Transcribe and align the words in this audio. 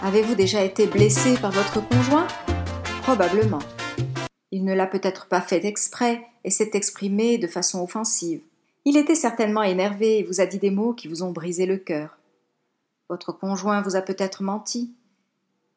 Avez-vous 0.00 0.36
déjà 0.36 0.62
été 0.62 0.86
blessé 0.86 1.36
par 1.38 1.50
votre 1.50 1.86
conjoint? 1.88 2.28
Probablement. 3.02 3.58
Il 4.52 4.64
ne 4.64 4.72
l'a 4.72 4.86
peut-être 4.86 5.26
pas 5.26 5.40
fait 5.40 5.64
exprès 5.64 6.24
et 6.44 6.50
s'est 6.50 6.70
exprimé 6.74 7.36
de 7.36 7.48
façon 7.48 7.82
offensive. 7.82 8.40
Il 8.84 8.96
était 8.96 9.16
certainement 9.16 9.64
énervé 9.64 10.18
et 10.18 10.22
vous 10.22 10.40
a 10.40 10.46
dit 10.46 10.60
des 10.60 10.70
mots 10.70 10.92
qui 10.92 11.08
vous 11.08 11.24
ont 11.24 11.32
brisé 11.32 11.66
le 11.66 11.78
cœur. 11.78 12.16
Votre 13.08 13.32
conjoint 13.32 13.82
vous 13.82 13.96
a 13.96 14.00
peut-être 14.00 14.44
menti. 14.44 14.94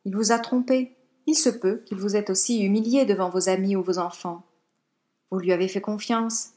Il 0.05 0.15
vous 0.15 0.31
a 0.31 0.37
trompé. 0.37 0.95
Il 1.25 1.35
se 1.35 1.49
peut 1.49 1.81
qu'il 1.87 1.97
vous 1.97 2.15
ait 2.15 2.29
aussi 2.29 2.63
humilié 2.63 3.05
devant 3.05 3.29
vos 3.29 3.49
amis 3.49 3.75
ou 3.75 3.81
vos 3.81 3.97
enfants. 3.97 4.43
Vous 5.31 5.39
lui 5.39 5.51
avez 5.51 5.67
fait 5.67 5.81
confiance 5.81 6.49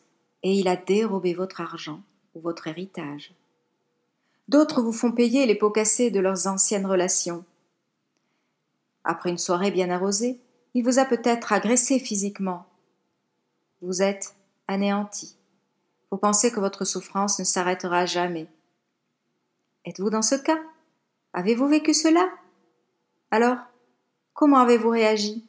et 0.43 0.53
il 0.53 0.69
a 0.69 0.77
dérobé 0.77 1.33
votre 1.33 1.63
argent 1.63 2.03
ou 2.35 2.41
votre 2.41 2.69
héritage. 2.69 3.33
D'autres 4.49 4.83
vous 4.83 4.93
font 4.93 5.13
payer 5.13 5.47
les 5.47 5.55
pots 5.55 5.71
cassés 5.71 6.11
de 6.11 6.21
leurs 6.21 6.47
anciennes 6.47 6.87
relations. 6.87 7.43
Après 9.05 9.31
une 9.31 9.39
soirée 9.39 9.71
bien 9.71 9.91
arrosée, 9.91 10.41
il 10.73 10.83
vous 10.83 10.99
a 10.99 11.05
peut-être 11.05 11.53
agressé 11.53 11.99
physiquement. 11.99 12.67
Vous 13.83 14.03
êtes 14.03 14.35
anéanti. 14.67 15.37
Vous 16.11 16.17
pensez 16.17 16.51
que 16.51 16.61
votre 16.61 16.85
souffrance 16.85 17.39
ne 17.39 17.45
s'arrêtera 17.45 18.07
jamais. 18.07 18.49
Êtes-vous 19.85 20.11
dans 20.11 20.23
ce 20.23 20.37
cas? 20.37 20.59
Avez-vous 21.35 21.69
vécu 21.69 21.93
cela? 21.93 22.29
Alors, 23.31 23.59
comment 24.33 24.59
avez-vous 24.59 24.89
réagi? 24.89 25.47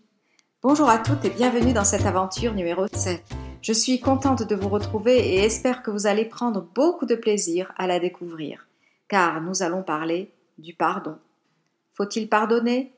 Bonjour 0.61 0.89
à 0.89 0.97
toutes 0.97 1.23
et 1.23 1.29
bienvenue 1.29 1.73
dans 1.73 1.85
cette 1.85 2.05
aventure 2.05 2.53
numéro 2.53 2.87
7. 2.87 3.23
Je 3.61 3.71
suis 3.71 4.01
contente 4.01 4.43
de 4.43 4.55
vous 4.55 4.67
retrouver 4.67 5.17
et 5.17 5.37
espère 5.37 5.81
que 5.81 5.91
vous 5.91 6.07
allez 6.07 6.25
prendre 6.25 6.61
beaucoup 6.61 7.05
de 7.05 7.15
plaisir 7.15 7.71
à 7.77 7.87
la 7.87 7.99
découvrir, 7.99 8.67
car 9.07 9.41
nous 9.41 9.63
allons 9.63 9.83
parler 9.83 10.33
du 10.57 10.73
pardon. 10.73 11.17
Faut-il 11.93 12.27
pardonner? 12.27 12.91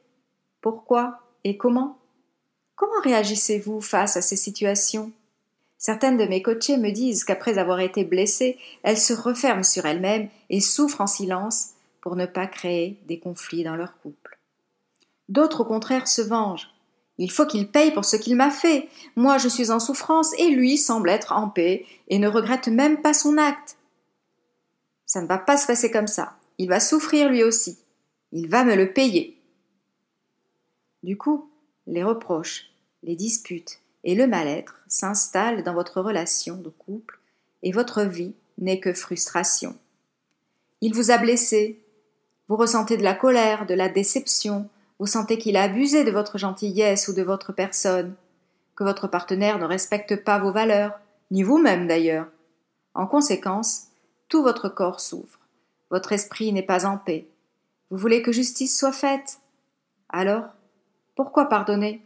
Pourquoi 0.61 1.19
et 1.43 1.57
comment? 1.57 1.97
Comment 2.75 3.01
réagissez-vous 3.03 3.81
face 3.81 4.17
à 4.17 4.21
ces 4.21 4.35
situations? 4.35 5.11
Certaines 5.77 6.17
de 6.17 6.25
mes 6.25 6.41
coachées 6.41 6.77
me 6.77 6.91
disent 6.91 7.23
qu'après 7.23 7.57
avoir 7.57 7.79
été 7.79 8.03
blessées, 8.03 8.57
elles 8.83 8.97
se 8.97 9.13
referment 9.13 9.63
sur 9.63 9.85
elles-mêmes 9.85 10.29
et 10.49 10.59
souffrent 10.59 11.01
en 11.01 11.07
silence 11.07 11.69
pour 12.01 12.15
ne 12.15 12.25
pas 12.25 12.47
créer 12.47 12.99
des 13.07 13.19
conflits 13.19 13.63
dans 13.63 13.75
leur 13.75 13.99
couple. 13.99 14.39
D'autres 15.29 15.61
au 15.61 15.65
contraire 15.65 16.07
se 16.07 16.21
vengent. 16.21 16.69
Il 17.17 17.31
faut 17.31 17.45
qu'il 17.45 17.69
paye 17.69 17.91
pour 17.91 18.05
ce 18.05 18.15
qu'il 18.15 18.35
m'a 18.35 18.51
fait. 18.51 18.89
Moi 19.15 19.37
je 19.37 19.47
suis 19.47 19.71
en 19.71 19.79
souffrance 19.79 20.33
et 20.39 20.49
lui 20.49 20.77
semble 20.77 21.09
être 21.09 21.31
en 21.31 21.49
paix 21.49 21.85
et 22.07 22.19
ne 22.19 22.27
regrette 22.27 22.67
même 22.67 23.01
pas 23.01 23.13
son 23.13 23.37
acte. 23.37 23.77
Ça 25.05 25.21
ne 25.21 25.27
va 25.27 25.37
pas 25.37 25.57
se 25.57 25.67
passer 25.67 25.91
comme 25.91 26.07
ça. 26.07 26.37
Il 26.57 26.69
va 26.69 26.79
souffrir 26.79 27.29
lui 27.29 27.43
aussi. 27.43 27.79
Il 28.31 28.47
va 28.49 28.63
me 28.63 28.75
le 28.75 28.93
payer. 28.93 29.36
Du 31.03 31.17
coup, 31.17 31.49
les 31.85 32.03
reproches, 32.03 32.71
les 33.03 33.15
disputes 33.15 33.79
et 34.03 34.15
le 34.15 34.27
mal-être 34.27 34.83
s'installent 34.87 35.63
dans 35.63 35.73
votre 35.73 36.01
relation 36.01 36.57
de 36.57 36.69
couple 36.69 37.19
et 37.63 37.71
votre 37.71 38.03
vie 38.03 38.33
n'est 38.57 38.79
que 38.79 38.93
frustration. 38.93 39.75
Il 40.81 40.93
vous 40.93 41.11
a 41.11 41.17
blessé, 41.17 41.83
vous 42.47 42.55
ressentez 42.55 42.97
de 42.97 43.03
la 43.03 43.13
colère, 43.13 43.65
de 43.65 43.73
la 43.73 43.89
déception, 43.89 44.69
vous 44.99 45.07
sentez 45.07 45.37
qu'il 45.37 45.57
a 45.57 45.63
abusé 45.63 46.03
de 46.03 46.11
votre 46.11 46.37
gentillesse 46.37 47.07
ou 47.07 47.13
de 47.13 47.21
votre 47.21 47.51
personne, 47.51 48.15
que 48.75 48.83
votre 48.83 49.07
partenaire 49.07 49.59
ne 49.59 49.65
respecte 49.65 50.23
pas 50.23 50.39
vos 50.39 50.51
valeurs, 50.51 50.99
ni 51.31 51.43
vous-même 51.43 51.87
d'ailleurs. 51.87 52.27
En 52.93 53.07
conséquence, 53.07 53.87
tout 54.29 54.43
votre 54.43 54.69
corps 54.69 54.99
souffre, 54.99 55.39
votre 55.89 56.11
esprit 56.11 56.51
n'est 56.51 56.63
pas 56.63 56.85
en 56.85 56.97
paix. 56.97 57.27
Vous 57.89 57.97
voulez 57.97 58.21
que 58.21 58.31
justice 58.31 58.77
soit 58.77 58.91
faite. 58.91 59.39
Alors, 60.09 60.45
pourquoi 61.17 61.49
pardonner? 61.49 61.99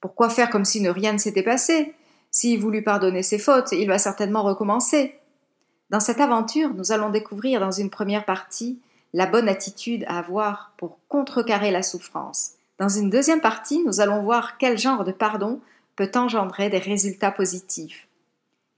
Pourquoi 0.00 0.30
faire 0.30 0.48
comme 0.48 0.64
si 0.64 0.80
ne 0.80 0.88
rien 0.88 1.12
ne 1.12 1.18
s'était 1.18 1.42
passé? 1.42 1.94
S'il 2.30 2.58
voulut 2.58 2.82
pardonner 2.82 3.22
ses 3.22 3.38
fautes, 3.38 3.72
il 3.72 3.86
va 3.86 3.98
certainement 3.98 4.42
recommencer. 4.42 5.20
Dans 5.90 6.00
cette 6.00 6.20
aventure, 6.20 6.72
nous 6.72 6.90
allons 6.90 7.10
découvrir 7.10 7.60
dans 7.60 7.70
une 7.70 7.90
première 7.90 8.24
partie 8.24 8.80
la 9.12 9.26
bonne 9.26 9.46
attitude 9.46 10.06
à 10.08 10.18
avoir 10.18 10.72
pour 10.78 10.98
contrecarrer 11.08 11.70
la 11.70 11.82
souffrance. 11.82 12.52
Dans 12.78 12.88
une 12.88 13.10
deuxième 13.10 13.42
partie, 13.42 13.84
nous 13.84 14.00
allons 14.00 14.22
voir 14.22 14.56
quel 14.56 14.78
genre 14.78 15.04
de 15.04 15.12
pardon 15.12 15.60
peut 15.94 16.10
engendrer 16.14 16.70
des 16.70 16.78
résultats 16.78 17.32
positifs. 17.32 18.08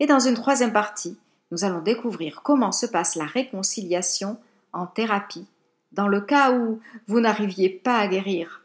Et 0.01 0.07
dans 0.07 0.19
une 0.19 0.35
troisième 0.35 0.73
partie, 0.73 1.17
nous 1.53 1.63
allons 1.63 1.83
découvrir 1.83 2.43
comment 2.43 2.73
se 2.73 2.87
passe 2.87 3.15
la 3.15 3.27
réconciliation 3.27 4.39
en 4.73 4.87
thérapie, 4.87 5.47
dans 5.93 6.09
le 6.09 6.21
cas 6.21 6.51
où 6.51 6.81
vous 7.07 7.21
n'arriviez 7.21 7.69
pas 7.69 7.99
à 7.99 8.09
guérir 8.09 8.62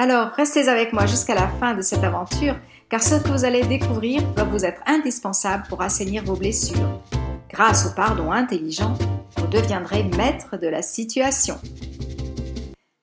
alors, 0.00 0.28
restez 0.28 0.68
avec 0.68 0.92
moi 0.92 1.06
jusqu'à 1.06 1.34
la 1.34 1.48
fin 1.48 1.74
de 1.74 1.82
cette 1.82 2.04
aventure, 2.04 2.54
car 2.88 3.02
ce 3.02 3.16
que 3.16 3.30
vous 3.30 3.44
allez 3.44 3.64
découvrir 3.64 4.22
va 4.36 4.44
vous 4.44 4.64
être 4.64 4.80
indispensable 4.86 5.64
pour 5.68 5.82
assainir 5.82 6.22
vos 6.24 6.36
blessures. 6.36 7.02
Grâce 7.50 7.84
au 7.84 7.94
pardon 7.96 8.30
intelligent, 8.30 8.94
vous 9.36 9.48
deviendrez 9.48 10.04
maître 10.04 10.56
de 10.56 10.68
la 10.68 10.82
situation. 10.82 11.56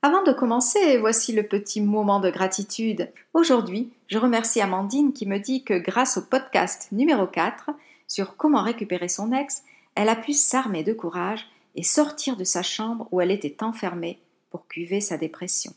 Avant 0.04 0.24
de 0.24 0.32
commencer, 0.32 0.98
voici 0.98 1.34
le 1.34 1.44
petit 1.44 1.82
moment 1.82 2.22
de 2.22 2.30
gratitude. 2.30 3.12
Aujourd'hui, 3.34 3.92
je 4.08 4.18
remercie 4.18 4.62
Amandine 4.62 5.12
qui 5.12 5.26
me 5.26 5.40
dit 5.40 5.66
que 5.66 5.74
grâce 5.74 6.16
au 6.16 6.22
podcast 6.22 6.88
numéro 6.94 7.28
4 7.28 7.72
sur 8.08 8.38
comment 8.38 8.64
récupérer 8.64 9.10
son 9.10 9.34
ex, 9.34 9.64
elle 9.96 10.08
a 10.08 10.16
pu 10.16 10.32
s'armer 10.32 10.84
de 10.84 10.94
courage 10.94 11.46
et 11.76 11.84
sortir 11.84 12.38
de 12.38 12.46
sa 12.46 12.62
chambre 12.62 13.10
où 13.12 13.20
elle 13.20 13.32
était 13.32 13.64
enfermée 13.64 14.20
pour 14.50 14.66
cuver 14.68 15.02
sa 15.02 15.18
dépression. 15.18 15.74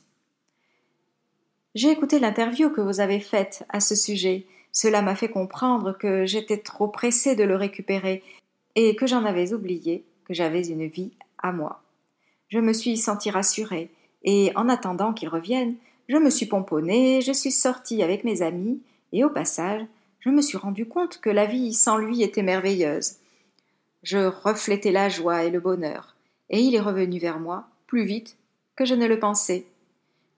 J'ai 1.75 1.91
écouté 1.91 2.19
l'interview 2.19 2.71
que 2.71 2.81
vous 2.81 3.01
avez 3.01 3.21
faite 3.21 3.65
à 3.69 3.81
ce 3.81 3.95
sujet. 3.95 4.47
Cela 4.73 5.03
m'a 5.03 5.15
fait 5.15 5.29
comprendre 5.29 5.97
que 5.97 6.25
j'étais 6.27 6.59
trop 6.59 6.89
pressée 6.89 7.37
de 7.37 7.45
le 7.45 7.56
récupérer 7.56 8.23
et 8.75 8.97
que 8.97 9.06
j'en 9.06 9.25
avais 9.25 9.53
oublié 9.53 10.05
que 10.25 10.34
j'avais 10.34 10.62
une 10.62 10.87
vie 10.87 11.12
à 11.39 11.53
moi. 11.53 11.83
Je 12.49 12.59
me 12.59 12.73
suis 12.73 12.97
sentie 12.97 13.31
rassurée 13.31 13.91
et 14.23 14.53
en 14.56 14.69
attendant 14.69 15.12
qu'il 15.12 15.29
revienne, 15.29 15.77
je 16.09 16.17
me 16.17 16.31
suis 16.31 16.47
pomponnée, 16.47 17.21
je 17.21 17.33
suis 17.33 17.51
sortie 17.51 18.03
avec 18.03 18.25
mes 18.25 18.43
amis 18.43 18.81
et 19.12 19.25
au 19.25 19.31
passage, 19.31 19.83
je 20.21 20.31
me 20.31 20.43
suis 20.43 20.59
rendu 20.59 20.87
compte 20.87 21.21
que 21.21 21.31
la 21.31 21.47
vie 21.47 21.73
sans 21.73 21.97
lui 21.97 22.23
était 22.23 22.43
merveilleuse. 22.43 23.17
Je 24.03 24.19
reflétais 24.19 24.93
la 24.93 25.09
joie 25.09 25.45
et 25.45 25.50
le 25.50 25.61
bonheur, 25.61 26.17
et 26.50 26.61
il 26.61 26.75
est 26.75 26.81
revenu 26.81 27.19
vers 27.19 27.41
moi 27.41 27.69
plus 27.87 28.05
vite 28.05 28.37
que 28.77 28.85
je 28.85 28.95
ne 28.95 29.06
le 29.06 29.19
pensais. 29.19 29.67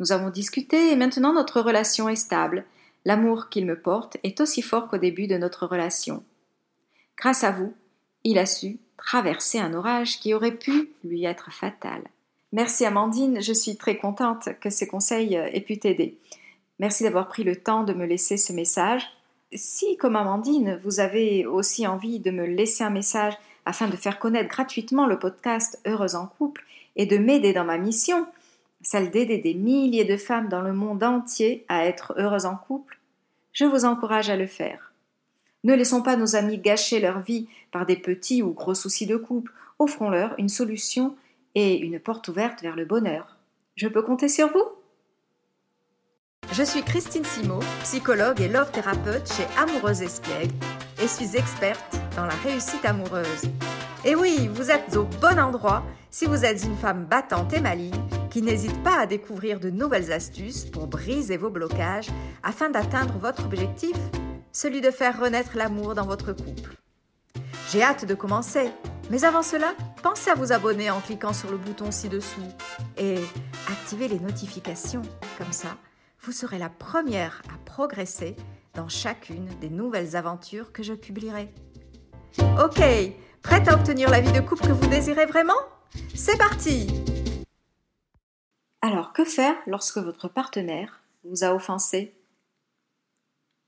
Nous 0.00 0.12
avons 0.12 0.30
discuté 0.30 0.90
et 0.90 0.96
maintenant 0.96 1.34
notre 1.34 1.60
relation 1.60 2.08
est 2.08 2.16
stable. 2.16 2.64
L'amour 3.04 3.50
qu'il 3.50 3.66
me 3.66 3.78
porte 3.78 4.16
est 4.24 4.40
aussi 4.40 4.62
fort 4.62 4.88
qu'au 4.88 4.98
début 4.98 5.26
de 5.26 5.36
notre 5.36 5.66
relation. 5.66 6.24
Grâce 7.16 7.44
à 7.44 7.50
vous, 7.50 7.74
il 8.24 8.38
a 8.38 8.46
su 8.46 8.78
traverser 8.96 9.58
un 9.58 9.74
orage 9.74 10.18
qui 10.18 10.34
aurait 10.34 10.56
pu 10.56 10.90
lui 11.04 11.24
être 11.24 11.52
fatal. 11.52 12.02
Merci 12.52 12.84
Amandine, 12.84 13.40
je 13.40 13.52
suis 13.52 13.76
très 13.76 13.96
contente 13.96 14.48
que 14.60 14.70
ces 14.70 14.88
conseils 14.88 15.34
aient 15.34 15.60
pu 15.60 15.78
t'aider. 15.78 16.18
Merci 16.78 17.04
d'avoir 17.04 17.28
pris 17.28 17.44
le 17.44 17.56
temps 17.56 17.84
de 17.84 17.92
me 17.92 18.06
laisser 18.06 18.38
ce 18.38 18.52
message. 18.52 19.06
Si, 19.52 19.96
comme 19.98 20.16
Amandine, 20.16 20.80
vous 20.82 21.00
avez 21.00 21.44
aussi 21.44 21.86
envie 21.86 22.18
de 22.18 22.30
me 22.30 22.46
laisser 22.46 22.82
un 22.82 22.90
message 22.90 23.34
afin 23.66 23.86
de 23.86 23.96
faire 23.96 24.18
connaître 24.18 24.48
gratuitement 24.48 25.06
le 25.06 25.18
podcast 25.18 25.78
Heureuse 25.86 26.14
en 26.14 26.26
couple 26.26 26.64
et 26.96 27.06
de 27.06 27.18
m'aider 27.18 27.52
dans 27.52 27.64
ma 27.64 27.78
mission, 27.78 28.26
celle 28.82 29.10
d'aider 29.10 29.38
des 29.38 29.54
milliers 29.54 30.04
de 30.04 30.16
femmes 30.16 30.48
dans 30.48 30.62
le 30.62 30.72
monde 30.72 31.02
entier 31.02 31.64
à 31.68 31.86
être 31.86 32.14
heureuses 32.16 32.46
en 32.46 32.56
couple, 32.56 32.98
je 33.52 33.64
vous 33.64 33.84
encourage 33.84 34.30
à 34.30 34.36
le 34.36 34.46
faire. 34.46 34.92
Ne 35.64 35.74
laissons 35.74 36.02
pas 36.02 36.16
nos 36.16 36.36
amis 36.36 36.58
gâcher 36.58 37.00
leur 37.00 37.20
vie 37.20 37.48
par 37.72 37.84
des 37.84 37.96
petits 37.96 38.42
ou 38.42 38.52
gros 38.52 38.74
soucis 38.74 39.06
de 39.06 39.16
couple, 39.16 39.52
offrons-leur 39.78 40.34
une 40.38 40.48
solution 40.48 41.16
et 41.54 41.78
une 41.78 42.00
porte 42.00 42.28
ouverte 42.28 42.62
vers 42.62 42.76
le 42.76 42.84
bonheur. 42.84 43.36
Je 43.76 43.88
peux 43.88 44.02
compter 44.02 44.28
sur 44.28 44.48
vous? 44.48 44.64
Je 46.52 46.62
suis 46.62 46.82
Christine 46.82 47.24
Simo, 47.24 47.60
psychologue 47.82 48.40
et 48.40 48.48
love 48.48 48.72
thérapeute 48.72 49.30
chez 49.30 49.46
Amoureuse 49.58 50.02
Espiègle 50.02 50.54
et 51.02 51.06
suis 51.06 51.36
experte 51.36 51.96
dans 52.16 52.24
la 52.24 52.34
réussite 52.44 52.84
amoureuse. 52.84 53.44
Et 54.04 54.14
oui, 54.14 54.48
vous 54.48 54.70
êtes 54.70 54.96
au 54.96 55.04
bon 55.04 55.38
endroit 55.38 55.84
si 56.10 56.24
vous 56.24 56.44
êtes 56.44 56.64
une 56.64 56.76
femme 56.76 57.04
battante 57.04 57.52
et 57.52 57.60
maligne 57.60 58.19
qui 58.30 58.42
n'hésite 58.42 58.82
pas 58.82 59.00
à 59.00 59.06
découvrir 59.06 59.60
de 59.60 59.70
nouvelles 59.70 60.12
astuces 60.12 60.64
pour 60.64 60.86
briser 60.86 61.36
vos 61.36 61.50
blocages 61.50 62.08
afin 62.42 62.70
d'atteindre 62.70 63.18
votre 63.18 63.44
objectif, 63.44 63.96
celui 64.52 64.80
de 64.80 64.90
faire 64.90 65.20
renaître 65.20 65.56
l'amour 65.56 65.94
dans 65.94 66.06
votre 66.06 66.32
couple. 66.32 66.76
J'ai 67.70 67.82
hâte 67.82 68.04
de 68.04 68.14
commencer, 68.14 68.70
mais 69.10 69.24
avant 69.24 69.42
cela, 69.42 69.74
pensez 70.02 70.30
à 70.30 70.34
vous 70.34 70.52
abonner 70.52 70.90
en 70.90 71.00
cliquant 71.00 71.32
sur 71.32 71.50
le 71.50 71.56
bouton 71.56 71.90
ci-dessous 71.90 72.48
et 72.96 73.16
activez 73.68 74.08
les 74.08 74.20
notifications. 74.20 75.02
Comme 75.36 75.52
ça, 75.52 75.76
vous 76.22 76.32
serez 76.32 76.58
la 76.58 76.68
première 76.68 77.42
à 77.52 77.58
progresser 77.64 78.36
dans 78.74 78.88
chacune 78.88 79.48
des 79.60 79.70
nouvelles 79.70 80.16
aventures 80.16 80.72
que 80.72 80.82
je 80.82 80.94
publierai. 80.94 81.52
Ok, 82.62 82.80
prête 83.42 83.68
à 83.68 83.74
obtenir 83.74 84.08
la 84.10 84.20
vie 84.20 84.32
de 84.32 84.40
couple 84.40 84.68
que 84.68 84.72
vous 84.72 84.86
désirez 84.86 85.26
vraiment? 85.26 85.58
C'est 86.14 86.38
parti 86.38 86.86
Alors, 88.82 89.12
que 89.12 89.24
faire 89.24 89.56
lorsque 89.66 89.98
votre 89.98 90.28
partenaire 90.28 91.00
vous 91.24 91.44
a 91.44 91.54
offensé? 91.54 92.14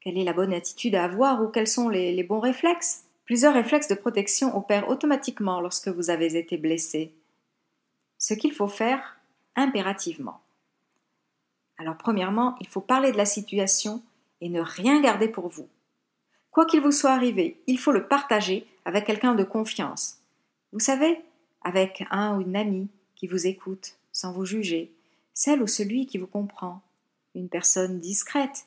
Quelle 0.00 0.16
est 0.16 0.24
la 0.24 0.32
bonne 0.32 0.54
attitude 0.54 0.94
à 0.94 1.04
avoir 1.04 1.42
ou 1.42 1.48
quels 1.48 1.68
sont 1.68 1.90
les, 1.90 2.22
bons 2.22 2.40
réflexes? 2.40 3.04
Plusieurs 3.26 3.52
réflexes 3.52 3.88
de 3.88 3.94
protection 3.94 4.56
opèrent 4.56 4.88
automatiquement 4.88 5.60
lorsque 5.60 5.88
vous 5.88 6.08
avez 6.08 6.36
été 6.36 6.56
blessé. 6.56 7.12
Ce 8.16 8.32
qu'il 8.32 8.52
faut 8.52 8.68
faire 8.68 9.18
impérativement. 9.54 10.40
Alors, 11.78 11.98
premièrement, 11.98 12.56
il 12.60 12.68
faut 12.68 12.80
parler 12.80 13.12
de 13.12 13.18
la 13.18 13.26
situation 13.26 14.02
et 14.40 14.48
ne 14.48 14.60
rien 14.60 15.00
garder 15.02 15.28
pour 15.28 15.48
vous. 15.48 15.68
Quoi 16.50 16.64
qu'il 16.64 16.80
vous 16.80 16.90
soit 16.90 17.12
arrivé, 17.12 17.60
il 17.66 17.78
faut 17.78 17.92
le 17.92 18.08
partager 18.08 18.66
avec 18.86 19.04
quelqu'un 19.04 19.34
de 19.34 19.44
confiance. 19.44 20.18
Vous 20.72 20.80
savez, 20.80 21.20
avec 21.62 22.04
un 22.10 22.36
ou 22.36 22.40
une 22.40 22.56
amie 22.56 22.88
qui 23.14 23.26
vous 23.26 23.46
écoute 23.46 23.96
sans 24.10 24.32
vous 24.32 24.44
juger, 24.44 24.90
celle 25.34 25.62
ou 25.62 25.66
celui 25.66 26.06
qui 26.06 26.18
vous 26.18 26.26
comprend, 26.26 26.82
une 27.34 27.48
personne 27.48 28.00
discrète 28.00 28.66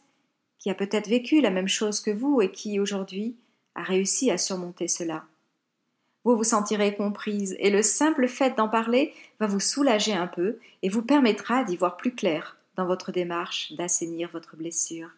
qui 0.60 0.70
a 0.70 0.76
peut-être 0.76 1.08
vécu 1.08 1.42
la 1.42 1.52
même 1.52 1.68
chose 1.68 2.00
que 2.00 2.12
vous 2.12 2.42
et 2.42 2.52
qui 2.52 2.80
aujourd'hui 2.80 3.36
a 3.76 3.84
réussi 3.84 4.32
à 4.32 4.38
surmonter 4.38 4.88
cela. 4.88 5.26
Vous 6.24 6.36
vous 6.36 6.44
sentirez 6.44 6.96
comprise 6.96 7.56
et 7.60 7.70
le 7.70 7.84
simple 7.84 8.28
fait 8.28 8.58
d'en 8.58 8.68
parler 8.68 9.14
va 9.40 9.46
vous 9.46 9.60
soulager 9.60 10.14
un 10.14 10.26
peu 10.26 10.58
et 10.82 10.90
vous 10.90 11.04
permettra 11.04 11.64
d'y 11.64 11.78
voir 11.78 11.98
plus 11.98 12.16
clair 12.16 12.58
dans 12.76 12.88
votre 12.88 13.12
démarche 13.12 13.74
d'assainir 13.74 14.30
votre 14.32 14.56
blessure. 14.56 15.10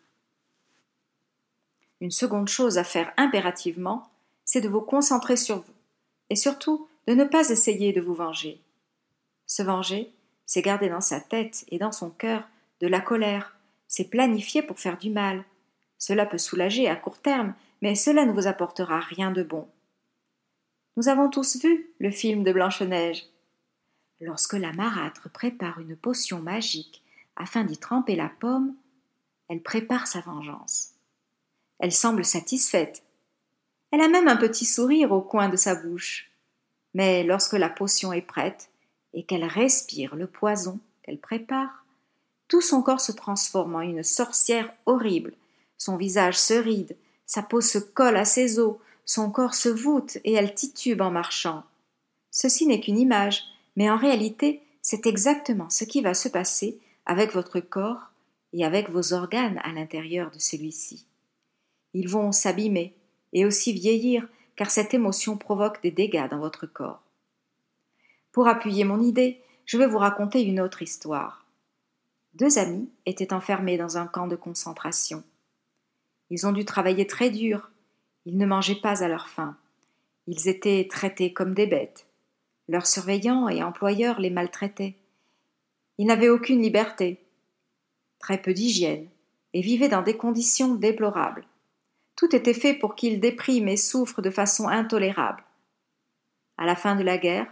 Une 2.01 2.11
seconde 2.11 2.49
chose 2.49 2.77
à 2.77 2.83
faire 2.83 3.13
impérativement, 3.15 4.09
c'est 4.43 4.61
de 4.61 4.69
vous 4.69 4.81
concentrer 4.81 5.37
sur 5.37 5.57
vous 5.57 5.73
et 6.29 6.35
surtout 6.35 6.87
de 7.07 7.13
ne 7.13 7.23
pas 7.23 7.49
essayer 7.49 7.93
de 7.93 8.01
vous 8.01 8.13
venger. 8.13 8.59
Se 9.45 9.63
venger, 9.63 10.11
c'est 10.47 10.63
garder 10.63 10.89
dans 10.89 11.01
sa 11.01 11.19
tête 11.19 11.65
et 11.67 11.77
dans 11.77 11.91
son 11.91 12.09
cœur 12.09 12.47
de 12.79 12.87
la 12.87 13.01
colère, 13.01 13.55
c'est 13.87 14.09
planifier 14.09 14.63
pour 14.63 14.79
faire 14.79 14.97
du 14.97 15.11
mal. 15.11 15.43
Cela 15.97 16.25
peut 16.25 16.37
soulager 16.37 16.87
à 16.87 16.95
court 16.95 17.19
terme, 17.19 17.53
mais 17.81 17.95
cela 17.95 18.25
ne 18.25 18.31
vous 18.31 18.47
apportera 18.47 18.99
rien 18.99 19.29
de 19.31 19.43
bon. 19.43 19.67
Nous 20.95 21.09
avons 21.09 21.29
tous 21.29 21.57
vu 21.57 21.91
le 21.99 22.09
film 22.09 22.43
de 22.43 22.51
Blanche-Neige. 22.51 23.27
Lorsque 24.19 24.53
la 24.53 24.73
marâtre 24.73 25.29
prépare 25.29 25.79
une 25.79 25.95
potion 25.95 26.39
magique 26.39 27.03
afin 27.35 27.63
d'y 27.63 27.77
tremper 27.77 28.15
la 28.15 28.29
pomme, 28.29 28.73
elle 29.49 29.61
prépare 29.61 30.07
sa 30.07 30.21
vengeance. 30.21 30.93
Elle 31.79 31.91
semble 31.91 32.25
satisfaite. 32.25 33.03
Elle 33.91 34.01
a 34.01 34.07
même 34.07 34.27
un 34.27 34.37
petit 34.37 34.65
sourire 34.65 35.11
au 35.11 35.21
coin 35.21 35.49
de 35.49 35.55
sa 35.55 35.75
bouche. 35.75 36.31
Mais 36.93 37.23
lorsque 37.23 37.53
la 37.53 37.69
potion 37.69 38.11
est 38.11 38.21
prête 38.21 38.69
et 39.17 39.23
qu'elle 39.23 39.45
respire 39.45 40.15
le 40.15 40.27
poison 40.27 40.79
qu'elle 41.01 41.17
prépare, 41.17 41.83
tout 42.47 42.61
son 42.61 42.83
corps 42.83 43.01
se 43.01 43.11
transforme 43.11 43.75
en 43.75 43.81
une 43.81 44.03
sorcière 44.03 44.71
horrible. 44.85 45.33
Son 45.77 45.97
visage 45.97 46.39
se 46.39 46.53
ride, 46.53 46.95
sa 47.25 47.41
peau 47.41 47.59
se 47.59 47.79
colle 47.79 48.15
à 48.15 48.25
ses 48.25 48.59
os, 48.59 48.75
son 49.05 49.31
corps 49.31 49.55
se 49.55 49.69
voûte 49.69 50.19
et 50.23 50.33
elle 50.33 50.53
titube 50.53 51.01
en 51.01 51.09
marchant. 51.09 51.63
Ceci 52.29 52.67
n'est 52.67 52.79
qu'une 52.79 52.99
image, 52.99 53.43
mais 53.75 53.89
en 53.89 53.97
réalité, 53.97 54.61
c'est 54.83 55.07
exactement 55.07 55.71
ce 55.71 55.83
qui 55.83 56.01
va 56.01 56.13
se 56.13 56.29
passer 56.29 56.77
avec 57.07 57.33
votre 57.33 57.59
corps 57.59 58.11
et 58.53 58.63
avec 58.63 58.91
vos 58.91 59.13
organes 59.13 59.59
à 59.63 59.73
l'intérieur 59.73 60.29
de 60.29 60.39
celui-ci. 60.39 61.07
Ils 61.95 62.07
vont 62.07 62.31
s'abîmer 62.31 62.93
et 63.33 63.45
aussi 63.45 63.73
vieillir 63.73 64.27
car 64.55 64.69
cette 64.69 64.93
émotion 64.93 65.37
provoque 65.37 65.81
des 65.81 65.91
dégâts 65.91 66.29
dans 66.29 66.39
votre 66.39 66.67
corps. 66.67 67.01
Pour 68.31 68.47
appuyer 68.47 68.83
mon 68.83 69.01
idée, 69.01 69.41
je 69.65 69.77
vais 69.77 69.87
vous 69.87 69.97
raconter 69.97 70.43
une 70.43 70.61
autre 70.61 70.81
histoire. 70.81 71.45
Deux 72.33 72.57
amis 72.59 72.89
étaient 73.05 73.33
enfermés 73.33 73.77
dans 73.77 73.97
un 73.97 74.07
camp 74.07 74.27
de 74.27 74.35
concentration. 74.35 75.23
Ils 76.29 76.45
ont 76.45 76.51
dû 76.51 76.65
travailler 76.65 77.07
très 77.07 77.29
dur, 77.29 77.71
ils 78.25 78.37
ne 78.37 78.45
mangeaient 78.45 78.81
pas 78.81 79.03
à 79.03 79.07
leur 79.07 79.27
faim, 79.29 79.57
ils 80.27 80.47
étaient 80.47 80.87
traités 80.89 81.33
comme 81.33 81.53
des 81.53 81.67
bêtes, 81.67 82.05
leurs 82.67 82.85
surveillants 82.85 83.49
et 83.49 83.63
employeurs 83.63 84.19
les 84.19 84.29
maltraitaient. 84.29 84.97
Ils 85.97 86.05
n'avaient 86.05 86.29
aucune 86.29 86.61
liberté, 86.61 87.25
très 88.19 88.41
peu 88.41 88.53
d'hygiène, 88.53 89.07
et 89.53 89.61
vivaient 89.61 89.89
dans 89.89 90.01
des 90.01 90.17
conditions 90.17 90.75
déplorables. 90.75 91.45
Tout 92.15 92.35
était 92.35 92.53
fait 92.53 92.73
pour 92.73 92.95
qu'ils 92.95 93.19
dépriment 93.19 93.69
et 93.69 93.77
souffrent 93.77 94.21
de 94.21 94.29
façon 94.29 94.67
intolérable. 94.67 95.43
À 96.57 96.65
la 96.65 96.75
fin 96.75 96.95
de 96.95 97.03
la 97.03 97.17
guerre, 97.17 97.51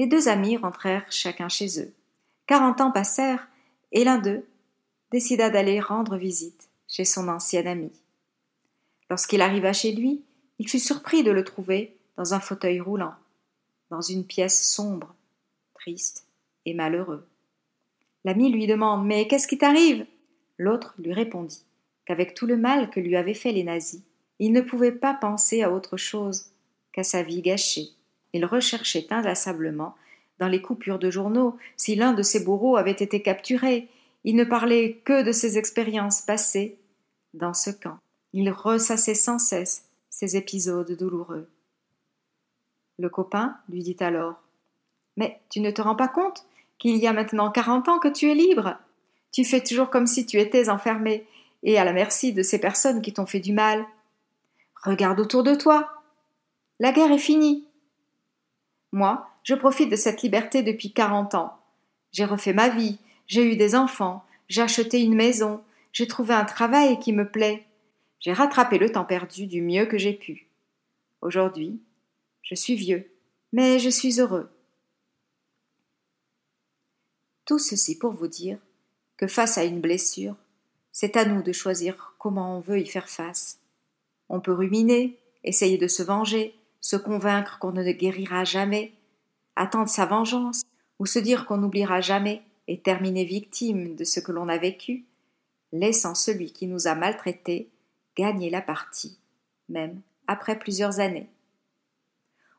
les 0.00 0.06
deux 0.06 0.28
amis 0.28 0.56
rentrèrent 0.56 1.04
chacun 1.10 1.50
chez 1.50 1.78
eux. 1.78 1.92
Quarante 2.46 2.80
ans 2.80 2.90
passèrent, 2.90 3.46
et 3.92 4.02
l'un 4.02 4.16
d'eux 4.16 4.46
décida 5.10 5.50
d'aller 5.50 5.78
rendre 5.78 6.16
visite 6.16 6.70
chez 6.88 7.04
son 7.04 7.28
ancien 7.28 7.66
ami. 7.66 7.92
Lorsqu'il 9.10 9.42
arriva 9.42 9.74
chez 9.74 9.92
lui, 9.92 10.22
il 10.58 10.70
fut 10.70 10.78
surpris 10.78 11.22
de 11.22 11.30
le 11.30 11.44
trouver 11.44 11.98
dans 12.16 12.32
un 12.32 12.40
fauteuil 12.40 12.80
roulant, 12.80 13.12
dans 13.90 14.00
une 14.00 14.24
pièce 14.24 14.66
sombre, 14.72 15.14
triste 15.74 16.24
et 16.64 16.72
malheureux. 16.72 17.28
L'ami 18.24 18.50
lui 18.50 18.66
demande 18.66 19.06
Mais 19.06 19.28
qu'est-ce 19.28 19.48
qui 19.48 19.58
t'arrive? 19.58 20.06
L'autre 20.56 20.94
lui 20.98 21.12
répondit 21.12 21.66
qu'avec 22.06 22.32
tout 22.32 22.46
le 22.46 22.56
mal 22.56 22.88
que 22.88 23.00
lui 23.00 23.16
avaient 23.16 23.34
fait 23.34 23.52
les 23.52 23.64
nazis, 23.64 24.00
il 24.38 24.52
ne 24.52 24.62
pouvait 24.62 24.92
pas 24.92 25.12
penser 25.12 25.62
à 25.62 25.70
autre 25.70 25.98
chose 25.98 26.46
qu'à 26.90 27.02
sa 27.02 27.22
vie 27.22 27.42
gâchée. 27.42 27.90
Il 28.32 28.44
recherchait 28.44 29.06
inlassablement, 29.10 29.94
dans 30.38 30.48
les 30.48 30.62
coupures 30.62 30.98
de 30.98 31.10
journaux, 31.10 31.56
si 31.76 31.94
l'un 31.94 32.12
de 32.12 32.22
ses 32.22 32.44
bourreaux 32.44 32.76
avait 32.76 32.90
été 32.92 33.22
capturé. 33.22 33.88
Il 34.24 34.36
ne 34.36 34.44
parlait 34.44 35.00
que 35.04 35.22
de 35.22 35.32
ses 35.32 35.58
expériences 35.58 36.22
passées 36.22 36.76
dans 37.34 37.54
ce 37.54 37.70
camp. 37.70 37.98
Il 38.32 38.50
ressassait 38.50 39.14
sans 39.14 39.38
cesse 39.38 39.84
ces 40.08 40.36
épisodes 40.36 40.90
douloureux. 40.96 41.48
Le 42.98 43.08
copain 43.08 43.56
lui 43.68 43.82
dit 43.82 43.96
alors 44.00 44.40
Mais 45.16 45.40
tu 45.50 45.60
ne 45.60 45.70
te 45.70 45.82
rends 45.82 45.96
pas 45.96 46.08
compte 46.08 46.44
qu'il 46.78 46.96
y 46.96 47.06
a 47.06 47.12
maintenant 47.12 47.50
quarante 47.50 47.88
ans 47.88 47.98
que 47.98 48.08
tu 48.08 48.30
es 48.30 48.34
libre? 48.34 48.76
Tu 49.32 49.44
fais 49.44 49.62
toujours 49.62 49.90
comme 49.90 50.06
si 50.06 50.26
tu 50.26 50.38
étais 50.38 50.68
enfermé 50.68 51.26
et 51.62 51.78
à 51.78 51.84
la 51.84 51.92
merci 51.92 52.32
de 52.32 52.42
ces 52.42 52.58
personnes 52.58 53.02
qui 53.02 53.12
t'ont 53.12 53.26
fait 53.26 53.40
du 53.40 53.52
mal. 53.52 53.84
Regarde 54.82 55.20
autour 55.20 55.42
de 55.42 55.54
toi. 55.54 56.02
La 56.78 56.92
guerre 56.92 57.12
est 57.12 57.18
finie. 57.18 57.66
Moi, 58.92 59.28
je 59.42 59.54
profite 59.54 59.90
de 59.90 59.96
cette 59.96 60.22
liberté 60.22 60.62
depuis 60.62 60.92
quarante 60.92 61.34
ans. 61.34 61.56
J'ai 62.12 62.24
refait 62.24 62.52
ma 62.52 62.68
vie, 62.68 62.98
j'ai 63.26 63.44
eu 63.44 63.56
des 63.56 63.74
enfants, 63.74 64.24
j'ai 64.48 64.62
acheté 64.62 65.00
une 65.00 65.14
maison, 65.14 65.62
j'ai 65.92 66.06
trouvé 66.06 66.34
un 66.34 66.44
travail 66.44 66.98
qui 66.98 67.12
me 67.12 67.28
plaît. 67.28 67.66
J'ai 68.18 68.32
rattrapé 68.32 68.78
le 68.78 68.90
temps 68.90 69.04
perdu 69.04 69.46
du 69.46 69.62
mieux 69.62 69.86
que 69.86 69.96
j'ai 69.98 70.12
pu. 70.12 70.48
Aujourd'hui, 71.22 71.80
je 72.42 72.54
suis 72.54 72.74
vieux, 72.74 73.10
mais 73.52 73.78
je 73.78 73.88
suis 73.88 74.20
heureux. 74.20 74.50
Tout 77.44 77.58
ceci 77.58 77.98
pour 77.98 78.12
vous 78.12 78.28
dire 78.28 78.58
que 79.16 79.26
face 79.26 79.58
à 79.58 79.64
une 79.64 79.80
blessure, 79.80 80.36
c'est 80.92 81.16
à 81.16 81.24
nous 81.24 81.42
de 81.42 81.52
choisir 81.52 82.14
comment 82.18 82.56
on 82.56 82.60
veut 82.60 82.80
y 82.80 82.86
faire 82.86 83.08
face. 83.08 83.58
On 84.28 84.40
peut 84.40 84.52
ruminer, 84.52 85.18
essayer 85.44 85.78
de 85.78 85.88
se 85.88 86.02
venger, 86.02 86.54
se 86.80 86.96
convaincre 86.96 87.58
qu'on 87.58 87.72
ne 87.72 87.90
guérira 87.92 88.44
jamais, 88.44 88.92
attendre 89.56 89.88
sa 89.88 90.06
vengeance, 90.06 90.62
ou 90.98 91.06
se 91.06 91.18
dire 91.18 91.46
qu'on 91.46 91.58
n'oubliera 91.58 92.00
jamais 92.00 92.42
et 92.68 92.80
terminer 92.80 93.24
victime 93.24 93.96
de 93.96 94.04
ce 94.04 94.20
que 94.20 94.32
l'on 94.32 94.48
a 94.48 94.58
vécu, 94.58 95.04
laissant 95.72 96.14
celui 96.14 96.52
qui 96.52 96.66
nous 96.66 96.86
a 96.86 96.94
maltraités 96.94 97.68
gagner 98.16 98.50
la 98.50 98.62
partie, 98.62 99.18
même 99.68 100.00
après 100.26 100.58
plusieurs 100.58 101.00
années. 101.00 101.28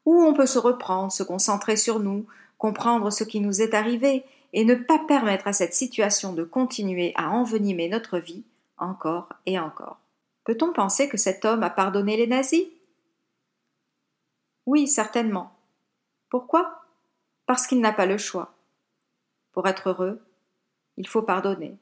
Ou 0.05 0.15
on 0.15 0.33
peut 0.33 0.45
se 0.45 0.59
reprendre, 0.59 1.11
se 1.11 1.23
concentrer 1.23 1.75
sur 1.75 1.99
nous, 1.99 2.25
comprendre 2.57 3.11
ce 3.11 3.23
qui 3.23 3.39
nous 3.39 3.61
est 3.61 3.73
arrivé 3.73 4.23
et 4.53 4.65
ne 4.65 4.75
pas 4.75 4.99
permettre 5.07 5.47
à 5.47 5.53
cette 5.53 5.73
situation 5.73 6.33
de 6.33 6.43
continuer 6.43 7.13
à 7.15 7.29
envenimer 7.29 7.87
notre 7.87 8.19
vie 8.19 8.43
encore 8.77 9.29
et 9.45 9.59
encore. 9.59 9.99
Peut-on 10.43 10.73
penser 10.73 11.07
que 11.07 11.17
cet 11.17 11.45
homme 11.45 11.63
a 11.63 11.69
pardonné 11.69 12.17
les 12.17 12.27
nazis? 12.27 12.65
Oui, 14.65 14.87
certainement. 14.87 15.51
Pourquoi? 16.29 16.83
Parce 17.45 17.67
qu'il 17.67 17.81
n'a 17.81 17.93
pas 17.93 18.05
le 18.05 18.17
choix. 18.17 18.53
Pour 19.51 19.67
être 19.67 19.89
heureux, 19.89 20.21
il 20.97 21.07
faut 21.07 21.21
pardonner. 21.21 21.77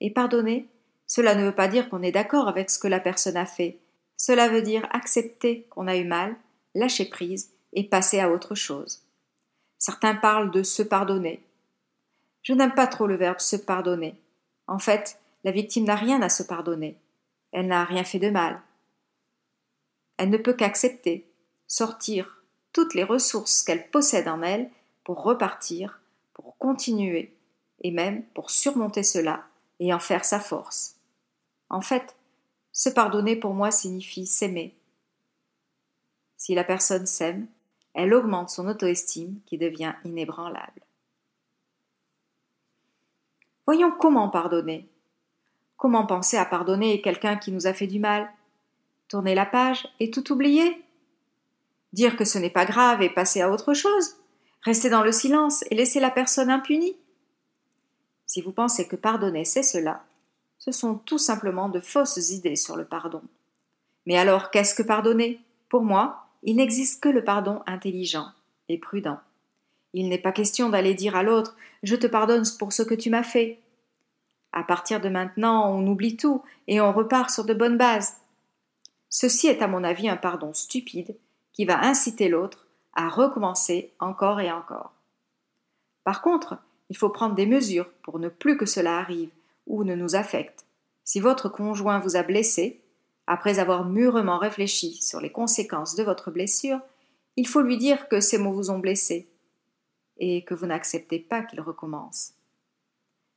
Et 0.00 0.10
pardonner, 0.10 0.68
cela 1.06 1.34
ne 1.34 1.44
veut 1.44 1.54
pas 1.54 1.68
dire 1.68 1.88
qu'on 1.88 2.02
est 2.02 2.12
d'accord 2.12 2.48
avec 2.48 2.70
ce 2.70 2.78
que 2.78 2.88
la 2.88 3.00
personne 3.00 3.36
a 3.36 3.46
fait. 3.46 3.78
Cela 4.16 4.48
veut 4.48 4.62
dire 4.62 4.86
accepter 4.92 5.66
qu'on 5.70 5.88
a 5.88 5.96
eu 5.96 6.04
mal, 6.04 6.36
lâcher 6.74 7.06
prise 7.06 7.50
et 7.72 7.84
passer 7.84 8.20
à 8.20 8.30
autre 8.30 8.54
chose. 8.54 9.02
Certains 9.78 10.14
parlent 10.14 10.50
de 10.50 10.62
se 10.62 10.82
pardonner. 10.82 11.42
Je 12.42 12.52
n'aime 12.52 12.74
pas 12.74 12.86
trop 12.86 13.06
le 13.06 13.16
verbe 13.16 13.40
se 13.40 13.56
pardonner. 13.56 14.14
En 14.66 14.78
fait, 14.78 15.18
la 15.44 15.52
victime 15.52 15.84
n'a 15.84 15.96
rien 15.96 16.22
à 16.22 16.28
se 16.28 16.42
pardonner. 16.42 16.96
Elle 17.52 17.66
n'a 17.66 17.84
rien 17.84 18.04
fait 18.04 18.18
de 18.18 18.30
mal. 18.30 18.60
Elle 20.16 20.30
ne 20.30 20.36
peut 20.36 20.52
qu'accepter, 20.52 21.29
sortir 21.70 22.42
toutes 22.72 22.94
les 22.94 23.04
ressources 23.04 23.62
qu'elle 23.62 23.88
possède 23.90 24.28
en 24.28 24.42
elle 24.42 24.68
pour 25.04 25.22
repartir, 25.22 26.00
pour 26.34 26.58
continuer 26.58 27.32
et 27.82 27.92
même 27.92 28.24
pour 28.34 28.50
surmonter 28.50 29.04
cela 29.04 29.44
et 29.78 29.94
en 29.94 30.00
faire 30.00 30.24
sa 30.24 30.40
force. 30.40 30.96
En 31.70 31.80
fait, 31.80 32.16
se 32.72 32.90
pardonner 32.90 33.36
pour 33.36 33.54
moi 33.54 33.70
signifie 33.70 34.26
s'aimer. 34.26 34.74
Si 36.36 36.54
la 36.54 36.64
personne 36.64 37.06
s'aime, 37.06 37.46
elle 37.94 38.14
augmente 38.14 38.50
son 38.50 38.68
auto-estime 38.68 39.38
qui 39.46 39.56
devient 39.56 39.94
inébranlable. 40.04 40.82
Voyons 43.66 43.92
comment 43.92 44.28
pardonner. 44.28 44.88
Comment 45.76 46.04
penser 46.04 46.36
à 46.36 46.44
pardonner 46.44 47.00
quelqu'un 47.00 47.36
qui 47.36 47.52
nous 47.52 47.68
a 47.68 47.72
fait 47.72 47.86
du 47.86 48.00
mal? 48.00 48.28
Tourner 49.08 49.36
la 49.36 49.46
page 49.46 49.88
et 50.00 50.10
tout 50.10 50.32
oublier? 50.32 50.82
Dire 51.92 52.16
que 52.16 52.24
ce 52.24 52.38
n'est 52.38 52.50
pas 52.50 52.64
grave 52.64 53.02
et 53.02 53.10
passer 53.10 53.40
à 53.40 53.50
autre 53.50 53.74
chose 53.74 54.16
Rester 54.62 54.90
dans 54.90 55.02
le 55.02 55.12
silence 55.12 55.64
et 55.70 55.74
laisser 55.74 56.00
la 56.00 56.10
personne 56.10 56.50
impunie 56.50 56.96
Si 58.26 58.42
vous 58.42 58.52
pensez 58.52 58.86
que 58.86 58.96
pardonner 58.96 59.44
c'est 59.44 59.62
cela, 59.62 60.04
ce 60.58 60.72
sont 60.72 60.96
tout 60.96 61.18
simplement 61.18 61.68
de 61.68 61.80
fausses 61.80 62.30
idées 62.30 62.56
sur 62.56 62.76
le 62.76 62.84
pardon. 62.84 63.22
Mais 64.06 64.18
alors 64.18 64.50
qu'est-ce 64.50 64.74
que 64.74 64.82
pardonner? 64.82 65.40
Pour 65.68 65.82
moi, 65.82 66.26
il 66.42 66.56
n'existe 66.56 67.02
que 67.02 67.08
le 67.08 67.24
pardon 67.24 67.62
intelligent 67.66 68.26
et 68.68 68.78
prudent. 68.78 69.18
Il 69.92 70.08
n'est 70.08 70.18
pas 70.18 70.32
question 70.32 70.68
d'aller 70.68 70.94
dire 70.94 71.16
à 71.16 71.22
l'autre 71.22 71.56
Je 71.82 71.96
te 71.96 72.06
pardonne 72.06 72.44
pour 72.58 72.72
ce 72.72 72.82
que 72.82 72.94
tu 72.94 73.10
m'as 73.10 73.22
fait. 73.22 73.58
À 74.52 74.62
partir 74.62 75.00
de 75.00 75.08
maintenant, 75.08 75.72
on 75.72 75.86
oublie 75.86 76.16
tout 76.16 76.42
et 76.68 76.80
on 76.80 76.92
repart 76.92 77.30
sur 77.30 77.44
de 77.44 77.54
bonnes 77.54 77.78
bases. 77.78 78.16
Ceci 79.08 79.48
est 79.48 79.62
à 79.62 79.68
mon 79.68 79.82
avis 79.82 80.08
un 80.08 80.16
pardon 80.16 80.52
stupide 80.54 81.16
va 81.66 81.84
inciter 81.84 82.28
l'autre 82.28 82.66
à 82.94 83.08
recommencer 83.08 83.92
encore 83.98 84.40
et 84.40 84.50
encore. 84.50 84.92
Par 86.04 86.22
contre, 86.22 86.58
il 86.88 86.96
faut 86.96 87.08
prendre 87.08 87.34
des 87.34 87.46
mesures 87.46 87.90
pour 88.02 88.18
ne 88.18 88.28
plus 88.28 88.56
que 88.56 88.66
cela 88.66 88.98
arrive 88.98 89.30
ou 89.66 89.84
ne 89.84 89.94
nous 89.94 90.16
affecte. 90.16 90.64
Si 91.04 91.20
votre 91.20 91.48
conjoint 91.48 92.00
vous 92.00 92.16
a 92.16 92.22
blessé, 92.22 92.80
après 93.26 93.58
avoir 93.58 93.84
mûrement 93.84 94.38
réfléchi 94.38 94.94
sur 94.94 95.20
les 95.20 95.30
conséquences 95.30 95.94
de 95.94 96.02
votre 96.02 96.30
blessure, 96.30 96.80
il 97.36 97.46
faut 97.46 97.62
lui 97.62 97.78
dire 97.78 98.08
que 98.08 98.20
ces 98.20 98.38
mots 98.38 98.52
vous 98.52 98.70
ont 98.70 98.78
blessé 98.78 99.28
et 100.18 100.44
que 100.44 100.54
vous 100.54 100.66
n'acceptez 100.66 101.18
pas 101.18 101.42
qu'il 101.42 101.60
recommence. 101.60 102.32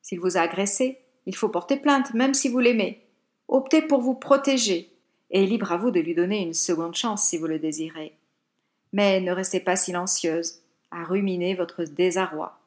S'il 0.01 0.19
vous 0.19 0.37
a 0.37 0.41
agressé, 0.41 0.99
il 1.25 1.35
faut 1.35 1.49
porter 1.49 1.77
plainte 1.77 2.13
même 2.13 2.33
si 2.33 2.49
vous 2.49 2.59
l'aimez. 2.59 3.07
Optez 3.47 3.81
pour 3.81 4.01
vous 4.01 4.15
protéger 4.15 4.92
et 5.33 5.45
libre 5.45 5.71
à 5.71 5.77
vous 5.77 5.91
de 5.91 5.99
lui 5.99 6.15
donner 6.15 6.41
une 6.41 6.53
seconde 6.53 6.95
chance 6.95 7.25
si 7.25 7.37
vous 7.37 7.47
le 7.47 7.59
désirez. 7.59 8.13
Mais 8.93 9.19
ne 9.19 9.31
restez 9.31 9.59
pas 9.59 9.75
silencieuse 9.75 10.61
à 10.91 11.03
ruminer 11.03 11.55
votre 11.55 11.83
désarroi. 11.83 12.59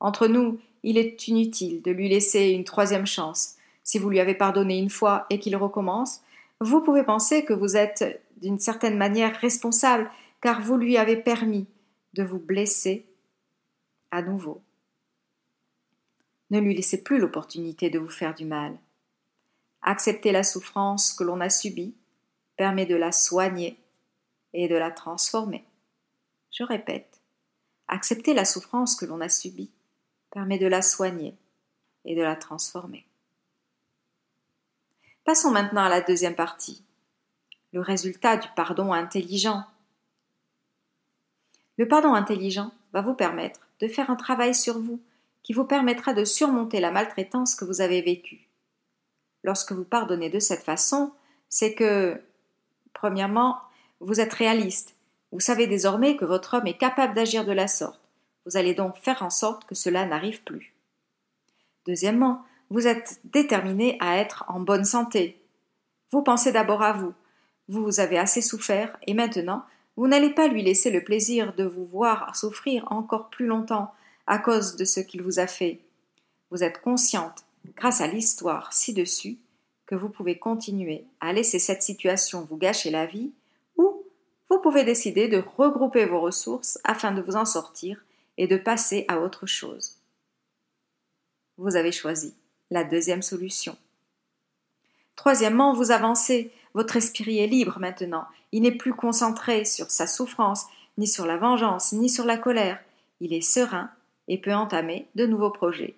Entre 0.00 0.26
nous, 0.26 0.60
il 0.82 0.98
est 0.98 1.28
inutile 1.28 1.80
de 1.82 1.92
lui 1.92 2.08
laisser 2.08 2.50
une 2.50 2.64
troisième 2.64 3.06
chance. 3.06 3.54
Si 3.84 3.98
vous 3.98 4.10
lui 4.10 4.20
avez 4.20 4.34
pardonné 4.34 4.78
une 4.78 4.90
fois 4.90 5.26
et 5.30 5.38
qu'il 5.38 5.56
recommence, 5.56 6.20
vous 6.60 6.80
pouvez 6.80 7.04
penser 7.04 7.44
que 7.44 7.52
vous 7.52 7.76
êtes 7.76 8.20
d'une 8.42 8.58
certaine 8.58 8.96
manière 8.96 9.38
responsable 9.40 10.10
car 10.40 10.60
vous 10.60 10.76
lui 10.76 10.96
avez 10.96 11.16
permis 11.16 11.66
de 12.14 12.24
vous 12.24 12.38
blesser 12.38 13.06
à 14.10 14.22
nouveau. 14.22 14.60
Ne 16.50 16.60
lui 16.60 16.74
laissez 16.74 17.02
plus 17.02 17.18
l'opportunité 17.18 17.90
de 17.90 17.98
vous 17.98 18.10
faire 18.10 18.34
du 18.34 18.44
mal. 18.44 18.76
Accepter 19.88 20.32
la 20.32 20.42
souffrance 20.42 21.12
que 21.12 21.22
l'on 21.22 21.40
a 21.40 21.48
subie 21.48 21.94
permet 22.56 22.86
de 22.86 22.96
la 22.96 23.12
soigner 23.12 23.78
et 24.52 24.66
de 24.66 24.74
la 24.74 24.90
transformer. 24.90 25.64
Je 26.50 26.64
répète, 26.64 27.20
accepter 27.86 28.34
la 28.34 28.44
souffrance 28.44 28.96
que 28.96 29.04
l'on 29.04 29.20
a 29.20 29.28
subie 29.28 29.70
permet 30.32 30.58
de 30.58 30.66
la 30.66 30.82
soigner 30.82 31.36
et 32.04 32.16
de 32.16 32.22
la 32.22 32.34
transformer. 32.34 33.06
Passons 35.24 35.52
maintenant 35.52 35.84
à 35.84 35.88
la 35.88 36.00
deuxième 36.00 36.34
partie, 36.34 36.82
le 37.72 37.80
résultat 37.80 38.38
du 38.38 38.48
pardon 38.56 38.92
intelligent. 38.92 39.62
Le 41.78 41.86
pardon 41.86 42.14
intelligent 42.14 42.72
va 42.92 43.02
vous 43.02 43.14
permettre 43.14 43.60
de 43.78 43.86
faire 43.86 44.10
un 44.10 44.16
travail 44.16 44.52
sur 44.52 44.80
vous 44.80 45.00
qui 45.44 45.52
vous 45.52 45.64
permettra 45.64 46.12
de 46.12 46.24
surmonter 46.24 46.80
la 46.80 46.90
maltraitance 46.90 47.54
que 47.54 47.64
vous 47.64 47.80
avez 47.80 48.02
vécue 48.02 48.45
lorsque 49.46 49.72
vous 49.72 49.84
pardonnez 49.84 50.28
de 50.28 50.40
cette 50.40 50.64
façon, 50.64 51.12
c'est 51.48 51.74
que, 51.74 52.20
premièrement, 52.92 53.58
vous 54.00 54.20
êtes 54.20 54.34
réaliste. 54.34 54.96
Vous 55.30 55.40
savez 55.40 55.68
désormais 55.68 56.16
que 56.16 56.24
votre 56.24 56.54
homme 56.54 56.66
est 56.66 56.76
capable 56.76 57.14
d'agir 57.14 57.44
de 57.44 57.52
la 57.52 57.68
sorte. 57.68 58.00
Vous 58.44 58.56
allez 58.56 58.74
donc 58.74 58.98
faire 58.98 59.22
en 59.22 59.30
sorte 59.30 59.64
que 59.64 59.74
cela 59.74 60.04
n'arrive 60.04 60.42
plus. 60.42 60.74
Deuxièmement, 61.86 62.42
vous 62.70 62.88
êtes 62.88 63.20
déterminé 63.24 63.96
à 64.00 64.18
être 64.18 64.44
en 64.48 64.58
bonne 64.58 64.84
santé. 64.84 65.40
Vous 66.10 66.22
pensez 66.22 66.50
d'abord 66.50 66.82
à 66.82 66.92
vous. 66.92 67.14
Vous 67.68 68.00
avez 68.00 68.18
assez 68.18 68.42
souffert 68.42 68.96
et 69.06 69.14
maintenant, 69.14 69.64
vous 69.96 70.08
n'allez 70.08 70.30
pas 70.30 70.48
lui 70.48 70.62
laisser 70.62 70.90
le 70.90 71.04
plaisir 71.04 71.54
de 71.54 71.64
vous 71.64 71.86
voir 71.86 72.34
souffrir 72.34 72.86
encore 72.90 73.30
plus 73.30 73.46
longtemps 73.46 73.94
à 74.26 74.38
cause 74.38 74.74
de 74.76 74.84
ce 74.84 75.00
qu'il 75.00 75.22
vous 75.22 75.38
a 75.38 75.46
fait. 75.46 75.80
Vous 76.50 76.64
êtes 76.64 76.80
consciente 76.80 77.45
grâce 77.74 78.00
à 78.00 78.06
l'histoire 78.06 78.72
ci-dessus, 78.72 79.38
que 79.86 79.94
vous 79.94 80.08
pouvez 80.08 80.38
continuer 80.38 81.04
à 81.20 81.32
laisser 81.32 81.58
cette 81.58 81.82
situation 81.82 82.46
vous 82.48 82.56
gâcher 82.56 82.90
la 82.90 83.06
vie, 83.06 83.32
ou 83.76 84.04
vous 84.50 84.58
pouvez 84.58 84.84
décider 84.84 85.28
de 85.28 85.42
regrouper 85.56 86.06
vos 86.06 86.20
ressources 86.20 86.78
afin 86.84 87.12
de 87.12 87.22
vous 87.22 87.36
en 87.36 87.44
sortir 87.44 88.04
et 88.36 88.46
de 88.46 88.56
passer 88.56 89.04
à 89.08 89.20
autre 89.20 89.46
chose. 89.46 89.96
Vous 91.56 91.76
avez 91.76 91.92
choisi 91.92 92.34
la 92.70 92.84
deuxième 92.84 93.22
solution. 93.22 93.76
Troisièmement, 95.14 95.72
vous 95.72 95.92
avancez, 95.92 96.52
votre 96.74 96.96
esprit 96.96 97.38
est 97.38 97.46
libre 97.46 97.78
maintenant, 97.78 98.26
il 98.52 98.62
n'est 98.62 98.72
plus 98.72 98.92
concentré 98.92 99.64
sur 99.64 99.90
sa 99.90 100.06
souffrance, 100.06 100.66
ni 100.98 101.06
sur 101.06 101.26
la 101.26 101.36
vengeance, 101.36 101.92
ni 101.92 102.08
sur 102.10 102.24
la 102.24 102.36
colère, 102.36 102.82
il 103.20 103.32
est 103.32 103.40
serein 103.40 103.90
et 104.28 104.38
peut 104.38 104.54
entamer 104.54 105.06
de 105.14 105.26
nouveaux 105.26 105.50
projets. 105.50 105.94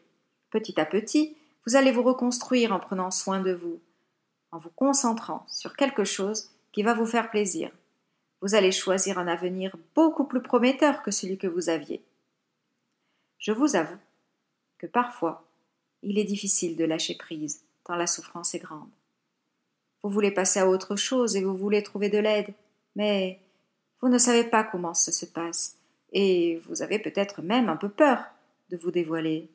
Petit 0.50 0.80
à 0.80 0.84
petit, 0.84 1.36
vous 1.68 1.76
allez 1.76 1.92
vous 1.92 2.02
reconstruire 2.02 2.72
en 2.72 2.80
prenant 2.80 3.10
soin 3.10 3.40
de 3.40 3.52
vous, 3.52 3.78
en 4.52 4.58
vous 4.58 4.70
concentrant 4.70 5.44
sur 5.50 5.76
quelque 5.76 6.02
chose 6.02 6.48
qui 6.72 6.82
va 6.82 6.94
vous 6.94 7.04
faire 7.04 7.30
plaisir. 7.30 7.70
Vous 8.40 8.54
allez 8.54 8.72
choisir 8.72 9.18
un 9.18 9.28
avenir 9.28 9.76
beaucoup 9.94 10.24
plus 10.24 10.40
prometteur 10.40 11.02
que 11.02 11.10
celui 11.10 11.36
que 11.36 11.46
vous 11.46 11.68
aviez. 11.68 12.02
Je 13.36 13.52
vous 13.52 13.76
avoue 13.76 13.98
que 14.78 14.86
parfois, 14.86 15.44
il 16.02 16.18
est 16.18 16.24
difficile 16.24 16.74
de 16.74 16.86
lâcher 16.86 17.16
prise, 17.16 17.60
tant 17.84 17.96
la 17.96 18.06
souffrance 18.06 18.54
est 18.54 18.60
grande. 18.60 18.88
Vous 20.02 20.08
voulez 20.08 20.30
passer 20.30 20.60
à 20.60 20.68
autre 20.70 20.96
chose 20.96 21.36
et 21.36 21.44
vous 21.44 21.54
voulez 21.54 21.82
trouver 21.82 22.08
de 22.08 22.16
l'aide, 22.16 22.54
mais 22.96 23.40
vous 24.00 24.08
ne 24.08 24.16
savez 24.16 24.44
pas 24.44 24.64
comment 24.64 24.94
ça 24.94 25.12
se 25.12 25.26
passe, 25.26 25.76
et 26.14 26.62
vous 26.66 26.80
avez 26.80 26.98
peut-être 26.98 27.42
même 27.42 27.68
un 27.68 27.76
peu 27.76 27.90
peur 27.90 28.24
de 28.70 28.78
vous 28.78 28.90
dévoiler. 28.90 29.50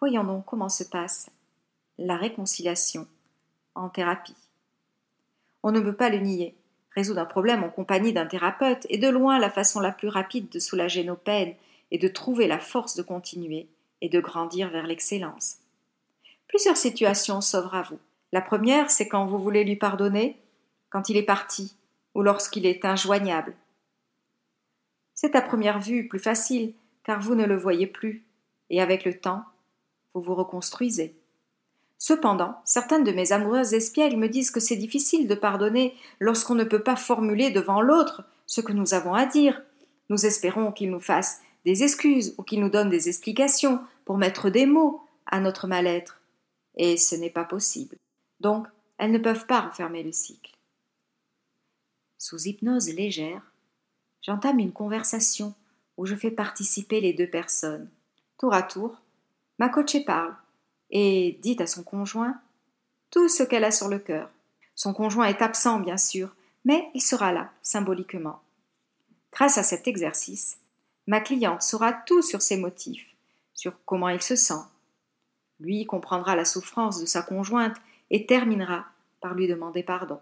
Voyons 0.00 0.24
donc 0.24 0.44
comment 0.44 0.68
se 0.68 0.84
passe 0.84 1.30
la 1.98 2.16
réconciliation 2.16 3.06
en 3.74 3.88
thérapie. 3.88 4.36
On 5.62 5.72
ne 5.72 5.80
peut 5.80 5.94
pas 5.94 6.10
le 6.10 6.18
nier. 6.18 6.54
Résoudre 6.94 7.20
un 7.20 7.26
problème 7.26 7.64
en 7.64 7.70
compagnie 7.70 8.12
d'un 8.12 8.26
thérapeute 8.26 8.86
est 8.88 8.98
de 8.98 9.08
loin 9.08 9.38
la 9.38 9.50
façon 9.50 9.80
la 9.80 9.92
plus 9.92 10.08
rapide 10.08 10.48
de 10.48 10.58
soulager 10.58 11.04
nos 11.04 11.16
peines 11.16 11.54
et 11.90 11.98
de 11.98 12.08
trouver 12.08 12.46
la 12.46 12.58
force 12.58 12.96
de 12.96 13.02
continuer 13.02 13.68
et 14.00 14.08
de 14.08 14.20
grandir 14.20 14.70
vers 14.70 14.86
l'excellence. 14.86 15.58
Plusieurs 16.48 16.76
situations 16.76 17.40
s'offrent 17.40 17.74
à 17.74 17.82
vous. 17.82 17.98
La 18.32 18.42
première, 18.42 18.90
c'est 18.90 19.08
quand 19.08 19.26
vous 19.26 19.38
voulez 19.38 19.64
lui 19.64 19.76
pardonner, 19.76 20.36
quand 20.90 21.08
il 21.08 21.16
est 21.16 21.22
parti, 21.22 21.76
ou 22.14 22.22
lorsqu'il 22.22 22.66
est 22.66 22.84
injoignable. 22.84 23.54
C'est 25.14 25.36
à 25.36 25.42
première 25.42 25.80
vue 25.80 26.08
plus 26.08 26.18
facile, 26.18 26.74
car 27.04 27.20
vous 27.20 27.34
ne 27.34 27.44
le 27.44 27.56
voyez 27.56 27.86
plus, 27.86 28.24
et 28.70 28.80
avec 28.80 29.04
le 29.04 29.18
temps, 29.18 29.44
vous 30.14 30.22
vous 30.22 30.34
reconstruisez. 30.34 31.16
Cependant, 31.98 32.60
certaines 32.64 33.04
de 33.04 33.12
mes 33.12 33.32
amoureuses 33.32 33.74
espiègles 33.74 34.16
me 34.16 34.28
disent 34.28 34.50
que 34.50 34.60
c'est 34.60 34.76
difficile 34.76 35.26
de 35.26 35.34
pardonner 35.34 35.94
lorsqu'on 36.20 36.54
ne 36.54 36.64
peut 36.64 36.82
pas 36.82 36.96
formuler 36.96 37.50
devant 37.50 37.80
l'autre 37.80 38.24
ce 38.46 38.60
que 38.60 38.72
nous 38.72 38.94
avons 38.94 39.14
à 39.14 39.26
dire. 39.26 39.62
Nous 40.10 40.26
espérons 40.26 40.72
qu'il 40.72 40.90
nous 40.90 41.00
fasse 41.00 41.40
des 41.64 41.82
excuses 41.82 42.34
ou 42.36 42.42
qu'il 42.42 42.60
nous 42.60 42.68
donne 42.68 42.90
des 42.90 43.08
explications 43.08 43.80
pour 44.04 44.18
mettre 44.18 44.50
des 44.50 44.66
mots 44.66 45.02
à 45.26 45.40
notre 45.40 45.66
mal-être. 45.66 46.20
Et 46.76 46.96
ce 46.96 47.14
n'est 47.14 47.30
pas 47.30 47.44
possible. 47.44 47.96
Donc, 48.40 48.66
elles 48.98 49.12
ne 49.12 49.18
peuvent 49.18 49.46
pas 49.46 49.62
refermer 49.62 50.02
le 50.02 50.12
cycle. 50.12 50.52
Sous 52.18 52.46
hypnose 52.46 52.88
légère, 52.88 53.52
j'entame 54.22 54.58
une 54.58 54.72
conversation 54.72 55.54
où 55.96 56.06
je 56.06 56.14
fais 56.14 56.30
participer 56.30 57.00
les 57.00 57.12
deux 57.12 57.28
personnes. 57.28 57.88
Tour 58.38 58.52
à 58.52 58.62
tour, 58.62 59.00
Ma 59.58 59.68
coachée 59.68 60.04
parle 60.04 60.34
et 60.90 61.38
dit 61.42 61.56
à 61.60 61.66
son 61.66 61.82
conjoint 61.82 62.40
tout 63.10 63.28
ce 63.28 63.42
qu'elle 63.42 63.64
a 63.64 63.70
sur 63.70 63.88
le 63.88 63.98
cœur. 63.98 64.30
Son 64.74 64.92
conjoint 64.92 65.26
est 65.26 65.42
absent, 65.42 65.78
bien 65.78 65.96
sûr, 65.96 66.34
mais 66.64 66.88
il 66.94 67.00
sera 67.00 67.32
là, 67.32 67.50
symboliquement. 67.62 68.40
Grâce 69.32 69.58
à 69.58 69.62
cet 69.62 69.86
exercice, 69.86 70.58
Ma 71.06 71.20
cliente 71.20 71.62
saura 71.62 71.92
tout 71.92 72.22
sur 72.22 72.40
ses 72.40 72.56
motifs, 72.56 73.06
sur 73.52 73.74
comment 73.84 74.08
il 74.08 74.22
se 74.22 74.36
sent. 74.36 74.62
Lui 75.60 75.84
comprendra 75.84 76.34
la 76.34 76.46
souffrance 76.46 77.00
de 77.00 77.06
sa 77.06 77.22
conjointe 77.22 77.76
et 78.10 78.26
terminera 78.26 78.86
par 79.20 79.34
lui 79.34 79.46
demander 79.46 79.82
pardon. 79.82 80.18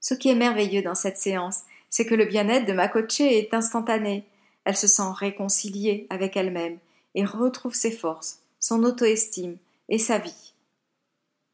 Ce 0.00 0.12
qui 0.12 0.28
est 0.28 0.34
merveilleux 0.34 0.82
dans 0.82 0.94
cette 0.94 1.16
séance, 1.16 1.62
c'est 1.88 2.04
que 2.04 2.14
le 2.14 2.26
bien-être 2.26 2.66
de 2.66 2.74
ma 2.74 2.88
coachée 2.88 3.38
est 3.38 3.54
instantané. 3.54 4.26
Elle 4.64 4.76
se 4.76 4.86
sent 4.86 5.10
réconciliée 5.14 6.06
avec 6.10 6.36
elle-même 6.36 6.78
et 7.14 7.24
retrouve 7.24 7.74
ses 7.74 7.92
forces, 7.92 8.40
son 8.60 8.82
auto-estime 8.84 9.58
et 9.88 9.98
sa 9.98 10.18
vie. 10.18 10.54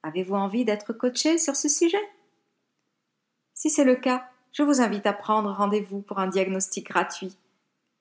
Avez-vous 0.02 0.34
envie 0.34 0.64
d'être 0.64 0.92
coachée 0.92 1.38
sur 1.38 1.56
ce 1.56 1.68
sujet? 1.68 2.08
Si 3.54 3.68
c'est 3.68 3.84
le 3.84 3.96
cas, 3.96 4.26
je 4.52 4.62
vous 4.62 4.80
invite 4.80 5.06
à 5.06 5.12
prendre 5.12 5.52
rendez-vous 5.52 6.00
pour 6.00 6.18
un 6.18 6.26
diagnostic 6.26 6.86
gratuit. 6.86 7.36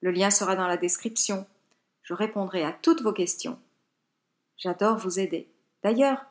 Le 0.02 0.12
lien 0.12 0.32
sera 0.32 0.56
dans 0.56 0.68
la 0.68 0.78
description. 0.78 1.46
Je 2.04 2.14
répondrai 2.14 2.64
à 2.64 2.72
toutes 2.72 3.02
vos 3.02 3.14
questions. 3.14 3.60
J'adore 4.58 4.98
vous 4.98 5.20
aider. 5.20 5.50
D'ailleurs, 5.84 6.26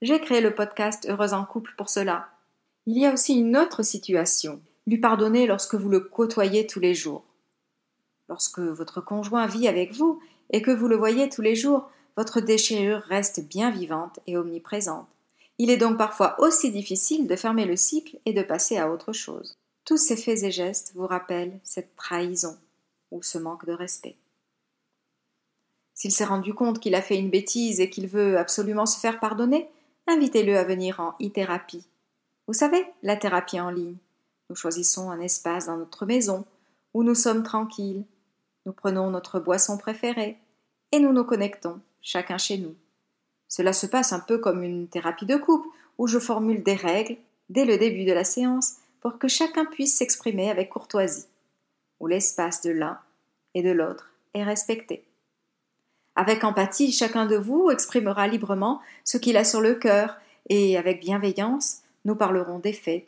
j'ai 0.00 0.20
créé 0.20 0.40
le 0.40 0.54
podcast 0.54 1.06
Heureuse 1.08 1.32
en 1.32 1.44
couple 1.44 1.72
pour 1.76 1.88
cela. 1.88 2.28
Il 2.86 2.98
y 2.98 3.06
a 3.06 3.12
aussi 3.12 3.38
une 3.38 3.56
autre 3.56 3.82
situation. 3.82 4.60
Lui 4.88 4.98
pardonner 4.98 5.46
lorsque 5.46 5.76
vous 5.76 5.88
le 5.88 6.00
côtoyez 6.00 6.66
tous 6.66 6.80
les 6.80 6.94
jours. 6.94 7.24
Lorsque 8.28 8.58
votre 8.58 9.00
conjoint 9.00 9.46
vit 9.46 9.68
avec 9.68 9.92
vous 9.92 10.20
et 10.52 10.62
que 10.62 10.70
vous 10.70 10.88
le 10.88 10.96
voyez 10.96 11.28
tous 11.28 11.42
les 11.42 11.54
jours, 11.54 11.90
votre 12.16 12.40
déchirure 12.40 13.00
reste 13.00 13.46
bien 13.46 13.70
vivante 13.70 14.20
et 14.26 14.36
omniprésente. 14.36 15.08
Il 15.58 15.70
est 15.70 15.76
donc 15.76 15.98
parfois 15.98 16.40
aussi 16.40 16.70
difficile 16.70 17.26
de 17.26 17.36
fermer 17.36 17.64
le 17.64 17.76
cycle 17.76 18.18
et 18.26 18.32
de 18.32 18.42
passer 18.42 18.78
à 18.78 18.90
autre 18.90 19.12
chose. 19.12 19.56
Tous 19.84 19.96
ces 19.96 20.16
faits 20.16 20.42
et 20.42 20.50
gestes 20.50 20.92
vous 20.94 21.06
rappellent 21.06 21.58
cette 21.64 21.96
trahison 21.96 22.56
ou 23.10 23.22
ce 23.22 23.38
manque 23.38 23.66
de 23.66 23.72
respect. 23.72 24.16
S'il 25.94 26.12
s'est 26.12 26.24
rendu 26.24 26.54
compte 26.54 26.80
qu'il 26.80 26.94
a 26.94 27.02
fait 27.02 27.18
une 27.18 27.30
bêtise 27.30 27.80
et 27.80 27.90
qu'il 27.90 28.06
veut 28.06 28.38
absolument 28.38 28.86
se 28.86 28.98
faire 28.98 29.20
pardonner, 29.20 29.68
invitez-le 30.06 30.56
à 30.56 30.64
venir 30.64 31.00
en 31.00 31.14
e-thérapie 31.24 31.86
vous 32.48 32.54
savez, 32.54 32.84
la 33.02 33.16
thérapie 33.16 33.60
en 33.60 33.70
ligne. 33.70 33.96
Nous 34.50 34.56
choisissons 34.56 35.10
un 35.10 35.20
espace 35.20 35.66
dans 35.66 35.76
notre 35.76 36.06
maison 36.06 36.44
où 36.92 37.04
nous 37.04 37.14
sommes 37.14 37.44
tranquilles. 37.44 38.04
Nous 38.66 38.72
prenons 38.72 39.10
notre 39.10 39.38
boisson 39.38 39.78
préférée 39.78 40.36
et 40.92 41.00
nous 41.00 41.12
nous 41.12 41.24
connectons, 41.24 41.80
chacun 42.02 42.38
chez 42.38 42.58
nous. 42.58 42.74
Cela 43.48 43.72
se 43.72 43.86
passe 43.86 44.12
un 44.12 44.20
peu 44.20 44.38
comme 44.38 44.62
une 44.62 44.88
thérapie 44.88 45.26
de 45.26 45.36
couple 45.36 45.68
où 45.98 46.06
je 46.06 46.18
formule 46.18 46.62
des 46.62 46.74
règles 46.74 47.16
dès 47.48 47.64
le 47.64 47.76
début 47.76 48.04
de 48.04 48.12
la 48.12 48.24
séance 48.24 48.76
pour 49.00 49.18
que 49.18 49.28
chacun 49.28 49.64
puisse 49.64 49.96
s'exprimer 49.96 50.50
avec 50.50 50.70
courtoisie, 50.70 51.26
où 52.00 52.06
l'espace 52.06 52.62
de 52.62 52.70
l'un 52.70 52.98
et 53.54 53.62
de 53.62 53.70
l'autre 53.70 54.10
est 54.34 54.44
respecté. 54.44 55.04
Avec 56.14 56.44
empathie, 56.44 56.92
chacun 56.92 57.26
de 57.26 57.36
vous 57.36 57.70
exprimera 57.70 58.28
librement 58.28 58.80
ce 59.04 59.18
qu'il 59.18 59.36
a 59.36 59.44
sur 59.44 59.60
le 59.60 59.74
cœur 59.74 60.16
et 60.48 60.76
avec 60.76 61.00
bienveillance, 61.00 61.82
nous 62.04 62.16
parlerons 62.16 62.58
des 62.58 62.72
faits, 62.72 63.06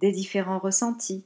des 0.00 0.12
différents 0.12 0.58
ressentis, 0.58 1.24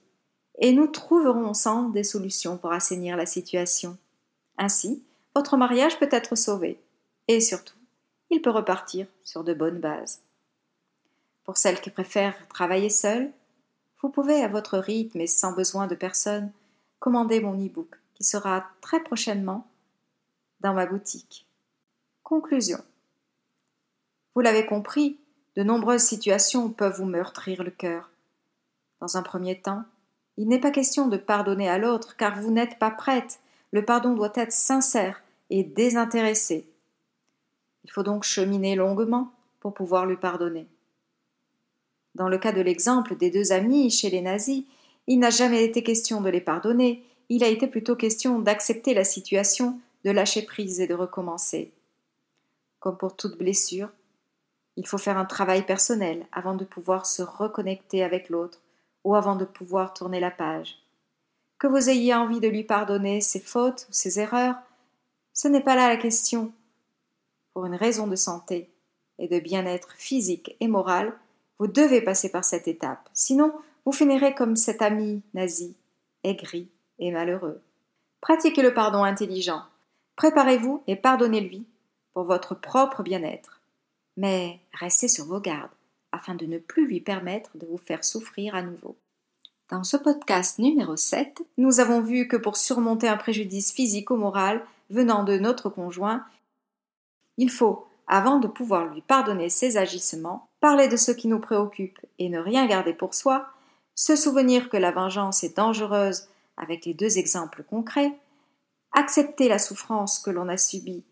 et 0.59 0.73
nous 0.73 0.87
trouverons 0.87 1.47
ensemble 1.47 1.93
des 1.93 2.05
solutions 2.05 2.57
pour 2.57 2.73
assainir 2.73 3.17
la 3.17 3.27
situation. 3.27 3.97
Ainsi, 4.59 5.03
votre 5.35 5.57
mariage 5.57 5.99
peut 5.99 6.09
être 6.11 6.37
sauvé, 6.37 6.81
et 7.29 7.41
surtout, 7.41 7.77
il 8.31 8.43
peut 8.43 8.51
repartir 8.51 9.07
sur 9.25 9.45
de 9.45 9.55
bonnes 9.55 9.81
bases. 9.81 10.23
Pour 11.45 11.57
celles 11.57 11.81
qui 11.81 11.91
préfèrent 11.91 12.49
travailler 12.49 12.91
seules, 12.91 13.31
vous 14.01 14.09
pouvez 14.09 14.43
à 14.43 14.49
votre 14.49 14.79
rythme 14.79 15.21
et 15.21 15.27
sans 15.27 15.53
besoin 15.53 15.87
de 15.87 15.95
personne 15.95 16.53
commander 16.99 17.41
mon 17.41 17.55
e-book 17.55 17.99
qui 18.15 18.25
sera 18.25 18.65
très 18.81 19.03
prochainement 19.03 19.67
dans 20.61 20.75
ma 20.75 20.87
boutique. 20.87 21.47
Conclusion. 22.23 22.79
Vous 24.35 24.41
l'avez 24.41 24.65
compris, 24.65 25.19
de 25.57 25.63
nombreuses 25.63 26.03
situations 26.03 26.71
peuvent 26.71 26.97
vous 26.97 27.05
meurtrir 27.05 27.63
le 27.63 27.71
cœur. 27.71 28.11
Dans 29.01 29.17
un 29.17 29.23
premier 29.23 29.61
temps, 29.61 29.85
il 30.37 30.49
n'est 30.49 30.61
pas 30.61 30.71
question 30.71 31.09
de 31.09 31.17
pardonner 31.17 31.69
à 31.69 31.79
l'autre 31.79 32.17
car 32.17 32.41
vous 32.41 32.51
n'êtes 32.51 32.79
pas 32.79 32.91
prête. 32.91 33.41
Le 33.73 33.85
pardon 33.85 34.15
doit 34.15 34.33
être 34.35 34.53
sincère 34.53 35.23
et 35.51 35.65
désintéressé. 35.65 36.69
Il 37.85 37.91
faut 37.91 38.03
donc 38.03 38.23
cheminer 38.23 38.77
longuement 38.77 39.33
pour 39.61 39.75
pouvoir 39.75 40.07
lui 40.07 40.17
pardonner. 40.17 40.67
Dans 42.15 42.29
le 42.29 42.39
cas 42.39 42.53
de 42.53 42.61
l'exemple 42.61 43.17
des 43.17 43.31
deux 43.31 43.53
amis 43.53 43.91
chez 43.91 44.11
les 44.11 44.21
nazis, 44.21 44.65
il 45.07 45.19
n'a 45.19 45.31
jamais 45.31 45.65
été 45.65 45.83
question 45.83 46.21
de 46.21 46.29
les 46.29 46.41
pardonner, 46.41 47.03
il 47.29 47.43
a 47.43 47.49
été 47.49 47.67
plutôt 47.67 47.97
question 47.97 48.39
d'accepter 48.39 48.93
la 48.95 49.05
situation, 49.05 49.81
de 50.05 50.11
lâcher 50.11 50.43
prise 50.43 50.81
et 50.81 50.87
de 50.87 50.95
recommencer. 50.95 51.73
Comme 52.79 52.99
pour 52.99 53.17
toute 53.17 53.39
blessure, 53.39 53.89
il 54.77 54.87
faut 54.87 54.99
faire 54.99 55.17
un 55.17 55.25
travail 55.25 55.65
personnel 55.65 56.27
avant 56.33 56.55
de 56.55 56.65
pouvoir 56.65 57.07
se 57.07 57.23
reconnecter 57.23 58.03
avec 58.03 58.29
l'autre 58.29 58.61
ou 59.05 59.15
avant 59.15 59.37
de 59.37 59.45
pouvoir 59.45 59.95
tourner 59.95 60.21
la 60.21 60.31
page. 60.31 60.79
Que 61.63 61.69
vous 61.69 61.89
ayez 61.89 62.13
envie 62.13 62.41
de 62.41 62.49
lui 62.49 62.65
pardonner 62.65 63.21
ses 63.21 63.39
fautes 63.39 63.87
ou 63.89 63.93
ses 63.93 64.19
erreurs, 64.19 64.57
ce 65.33 65.47
n'est 65.47 65.63
pas 65.63 65.77
là 65.77 65.87
la 65.87 65.97
question. 65.97 66.53
Pour 67.55 67.67
une 67.67 67.77
raison 67.77 68.09
de 68.09 68.17
santé 68.17 68.69
et 69.21 69.29
de 69.29 69.39
bien-être 69.39 69.93
physique 69.93 70.57
et 70.59 70.67
moral, 70.67 71.17
vous 71.61 71.69
devez 71.69 72.01
passer 72.01 72.33
par 72.33 72.45
cette 72.45 72.67
étape. 72.67 73.09
Sinon, 73.15 73.53
vous 73.85 73.93
finirez 73.93 74.35
comme 74.35 74.57
cet 74.57 74.83
ami 74.83 75.23
nazi, 75.35 75.77
aigri 76.25 76.69
et 76.99 77.13
malheureux. 77.13 77.61
Pratiquez 78.21 78.63
le 78.63 78.75
pardon 78.75 79.05
intelligent. 79.05 79.63
Préparez-vous 80.17 80.83
et 80.89 80.97
pardonnez-lui 80.97 81.65
pour 82.13 82.25
votre 82.25 82.57
propre 82.57 83.05
bien-être 83.05 83.61
mais 84.17 84.59
restez 84.73 85.07
sur 85.07 85.27
vos 85.27 85.41
gardes 85.41 85.71
afin 86.11 86.35
de 86.35 86.45
ne 86.45 86.59
plus 86.59 86.89
lui 86.89 87.01
permettre 87.01 87.57
de 87.57 87.67
vous 87.67 87.79
faire 87.79 88.05
souffrir 88.05 88.57
à 88.57 88.63
nouveau. 88.63 88.97
Dans 89.73 89.85
ce 89.85 89.97
podcast 89.97 90.59
numéro 90.59 90.97
7, 90.99 91.41
nous 91.57 91.81
avons 91.81 92.03
vu 92.03 92.29
que 92.29 92.37
pour 92.37 92.59
surmonter 92.59 93.09
un 93.09 93.17
préjudice 93.17 93.73
physique 93.73 94.11
ou 94.11 94.17
moral 94.17 94.63
venant 94.91 95.25
de 95.25 95.39
notre 95.39 95.71
conjoint, 95.71 96.27
il 97.39 97.51
faut, 97.51 97.87
avant 98.07 98.39
de 98.39 98.49
pouvoir 98.49 98.93
lui 98.93 99.01
pardonner 99.01 99.49
ses 99.49 99.79
agissements, 99.79 100.51
parler 100.61 100.89
de 100.89 100.99
ce 100.99 101.11
qui 101.11 101.27
nous 101.27 101.39
préoccupe 101.39 101.99
et 102.19 102.29
ne 102.29 102.39
rien 102.39 102.67
garder 102.67 102.93
pour 102.93 103.15
soi, 103.15 103.47
se 103.95 104.15
souvenir 104.15 104.69
que 104.69 104.77
la 104.77 104.91
vengeance 104.91 105.43
est 105.43 105.57
dangereuse 105.57 106.29
avec 106.59 106.85
les 106.85 106.93
deux 106.93 107.17
exemples 107.17 107.63
concrets, 107.63 108.13
accepter 108.93 109.49
la 109.49 109.59
souffrance 109.59 110.19
que 110.19 110.29
l'on 110.31 110.51
a 110.51 110.59
subie, 110.59 111.03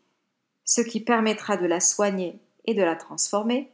ce 0.67 0.83
qui 0.83 1.01
permettra 1.01 1.57
de 1.57 1.65
la 1.65 1.81
soigner 1.81 2.39
et 2.67 2.75
de 2.75 2.83
la 2.83 2.97
transformer. 2.97 3.71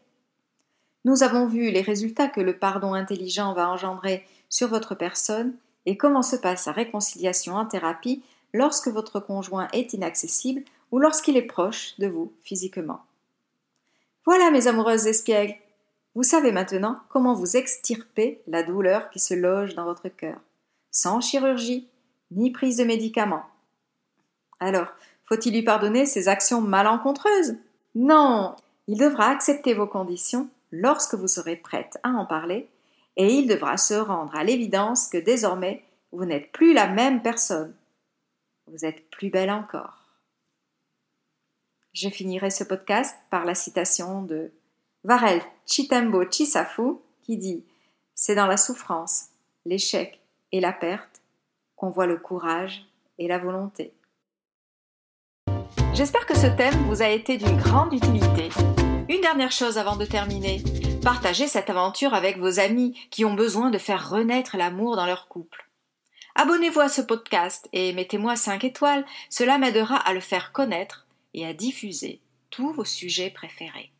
Nous 1.05 1.25
avons 1.25 1.49
vu 1.49 1.73
les 1.73 1.83
résultats 1.83 2.29
que 2.29 2.41
le 2.41 2.57
pardon 2.57 2.95
intelligent 2.95 3.53
va 3.53 3.69
engendrer 3.69 4.25
sur 4.49 4.69
votre 4.69 4.95
personne 4.95 5.55
et 5.87 5.97
comment 5.97 6.23
se 6.23 6.37
passe 6.37 6.67
la 6.67 6.73
réconciliation 6.73 7.55
en 7.55 7.67
thérapie 7.67 8.23
lorsque 8.53 8.89
votre 8.89 9.21
conjoint 9.21 9.69
est 9.73 9.93
inaccessible 9.93 10.63
ou 10.91 10.99
lorsqu'il 10.99 11.37
est 11.37 11.43
proche 11.43 11.99
de 11.99 12.07
vous 12.07 12.33
physiquement. 12.43 13.01
Voilà 14.25 14.51
mes 14.51 14.67
amoureuses 14.67 15.07
espiègles, 15.07 15.57
vous 16.17 16.23
savez 16.23 16.51
maintenant 16.51 16.99
comment 17.11 17.35
vous 17.35 17.57
extirper 17.57 18.41
la 18.47 18.63
douleur 18.63 19.11
qui 19.11 19.19
se 19.19 19.35
loge 19.35 19.75
dans 19.75 19.85
votre 19.85 20.09
cœur, 20.09 20.39
sans 20.91 21.21
chirurgie 21.21 21.89
ni 22.31 22.51
prise 22.51 22.79
de 22.79 22.85
médicaments. 22.85 23.45
Alors, 24.59 24.89
faut-il 25.27 25.53
lui 25.53 25.63
pardonner 25.63 26.07
ses 26.07 26.29
actions 26.29 26.63
malencontreuses? 26.63 27.57
Non, 27.95 28.57
il 28.89 28.99
devra 28.99 29.27
accepter 29.27 29.75
vos 29.75 29.87
conditions 29.87 30.49
lorsque 30.73 31.15
vous 31.15 31.29
serez 31.29 31.57
prête 31.57 31.99
à 32.03 32.11
en 32.11 32.25
parler 32.25 32.69
et 33.17 33.33
il 33.33 33.47
devra 33.47 33.77
se 33.77 33.95
rendre 33.95 34.35
à 34.35 34.45
l'évidence 34.45 35.09
que 35.09 35.19
désormais 35.19 35.83
vous 36.13 36.25
n'êtes 36.25 36.53
plus 36.53 36.73
la 36.73 36.87
même 36.87 37.23
personne. 37.23 37.75
Vous 38.67 38.85
êtes 38.85 39.09
plus 39.11 39.31
belle 39.31 39.51
encore. 39.51 40.07
Je 41.93 42.09
finirai 42.09 42.51
ce 42.51 42.65
podcast 42.65 43.17
par 43.31 43.45
la 43.45 43.55
citation 43.55 44.23
de 44.23 44.53
Varel 45.05 45.41
Chitembo 45.67 46.31
Chisafu 46.31 46.97
qui 47.23 47.37
dit 47.37 47.65
C'est 48.15 48.35
dans 48.35 48.47
la 48.47 48.57
souffrance, 48.57 49.29
l'échec 49.65 50.21
et 50.53 50.61
la 50.61 50.73
perte 50.73 51.23
qu'on 51.75 51.91
voit 51.91 52.07
le 52.07 52.19
courage 52.19 52.87
et 53.19 53.29
la 53.29 53.39
volonté. 53.39 53.93
J'espère 55.95 56.27
que 56.27 56.37
ce 56.37 56.47
thème 56.47 56.75
vous 56.89 57.03
a 57.03 57.09
été 57.09 57.39
d'une 57.39 57.57
grande 57.57 57.93
utilité. 57.93 58.51
Une 59.09 59.21
dernière 59.21 59.53
chose 59.53 59.79
avant 59.79 59.97
de 59.97 60.05
terminer. 60.05 60.63
Partagez 61.07 61.47
cette 61.47 61.71
aventure 61.71 62.15
avec 62.15 62.37
vos 62.37 62.59
amis 62.59 62.99
qui 63.13 63.25
ont 63.25 63.35
besoin 63.35 63.71
de 63.71 63.79
faire 63.79 64.11
renaître 64.11 64.57
l'amour 64.57 64.97
dans 64.97 65.07
leur 65.07 65.29
couple. 65.29 65.65
Abonnez-vous 66.35 66.81
à 66.81 66.89
ce 66.89 67.01
podcast 67.01 67.69
et 67.73 67.93
mettez-moi 67.93 68.35
5 68.35 68.65
étoiles, 68.65 69.07
cela 69.31 69.57
m'aidera 69.57 69.95
à 69.99 70.13
le 70.13 70.19
faire 70.19 70.51
connaître 70.51 71.07
et 71.33 71.47
à 71.47 71.53
diffuser 71.53 72.21
tous 72.51 72.73
vos 72.73 72.85
sujets 72.85 73.31
préférés. 73.31 73.93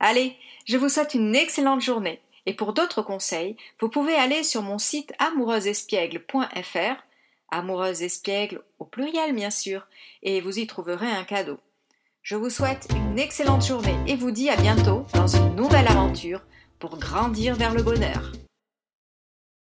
Allez, 0.00 0.34
je 0.66 0.76
vous 0.76 0.88
souhaite 0.88 1.14
une 1.14 1.36
excellente 1.36 1.82
journée 1.82 2.20
Et 2.46 2.54
pour 2.54 2.72
d'autres 2.72 3.02
conseils, 3.02 3.56
vous 3.80 3.88
pouvez 3.88 4.16
aller 4.16 4.42
sur 4.42 4.62
mon 4.62 4.78
site 4.78 5.12
amoureuseespiègle.fr, 5.20 6.96
amoureuse 7.52 8.02
espiègle 8.02 8.64
au 8.80 8.86
pluriel 8.86 9.36
bien 9.36 9.50
sûr, 9.50 9.86
et 10.24 10.40
vous 10.40 10.58
y 10.58 10.66
trouverez 10.66 11.12
un 11.12 11.22
cadeau. 11.22 11.60
Je 12.30 12.36
vous 12.36 12.50
souhaite 12.50 12.88
une 12.94 13.18
excellente 13.18 13.64
journée 13.64 13.96
et 14.06 14.14
vous 14.14 14.30
dis 14.30 14.50
à 14.50 14.56
bientôt 14.56 15.06
dans 15.14 15.26
une 15.26 15.56
nouvelle 15.56 15.88
aventure 15.88 16.42
pour 16.78 16.98
grandir 16.98 17.54
vers 17.54 17.72
le 17.72 17.82
bonheur. 17.82 18.32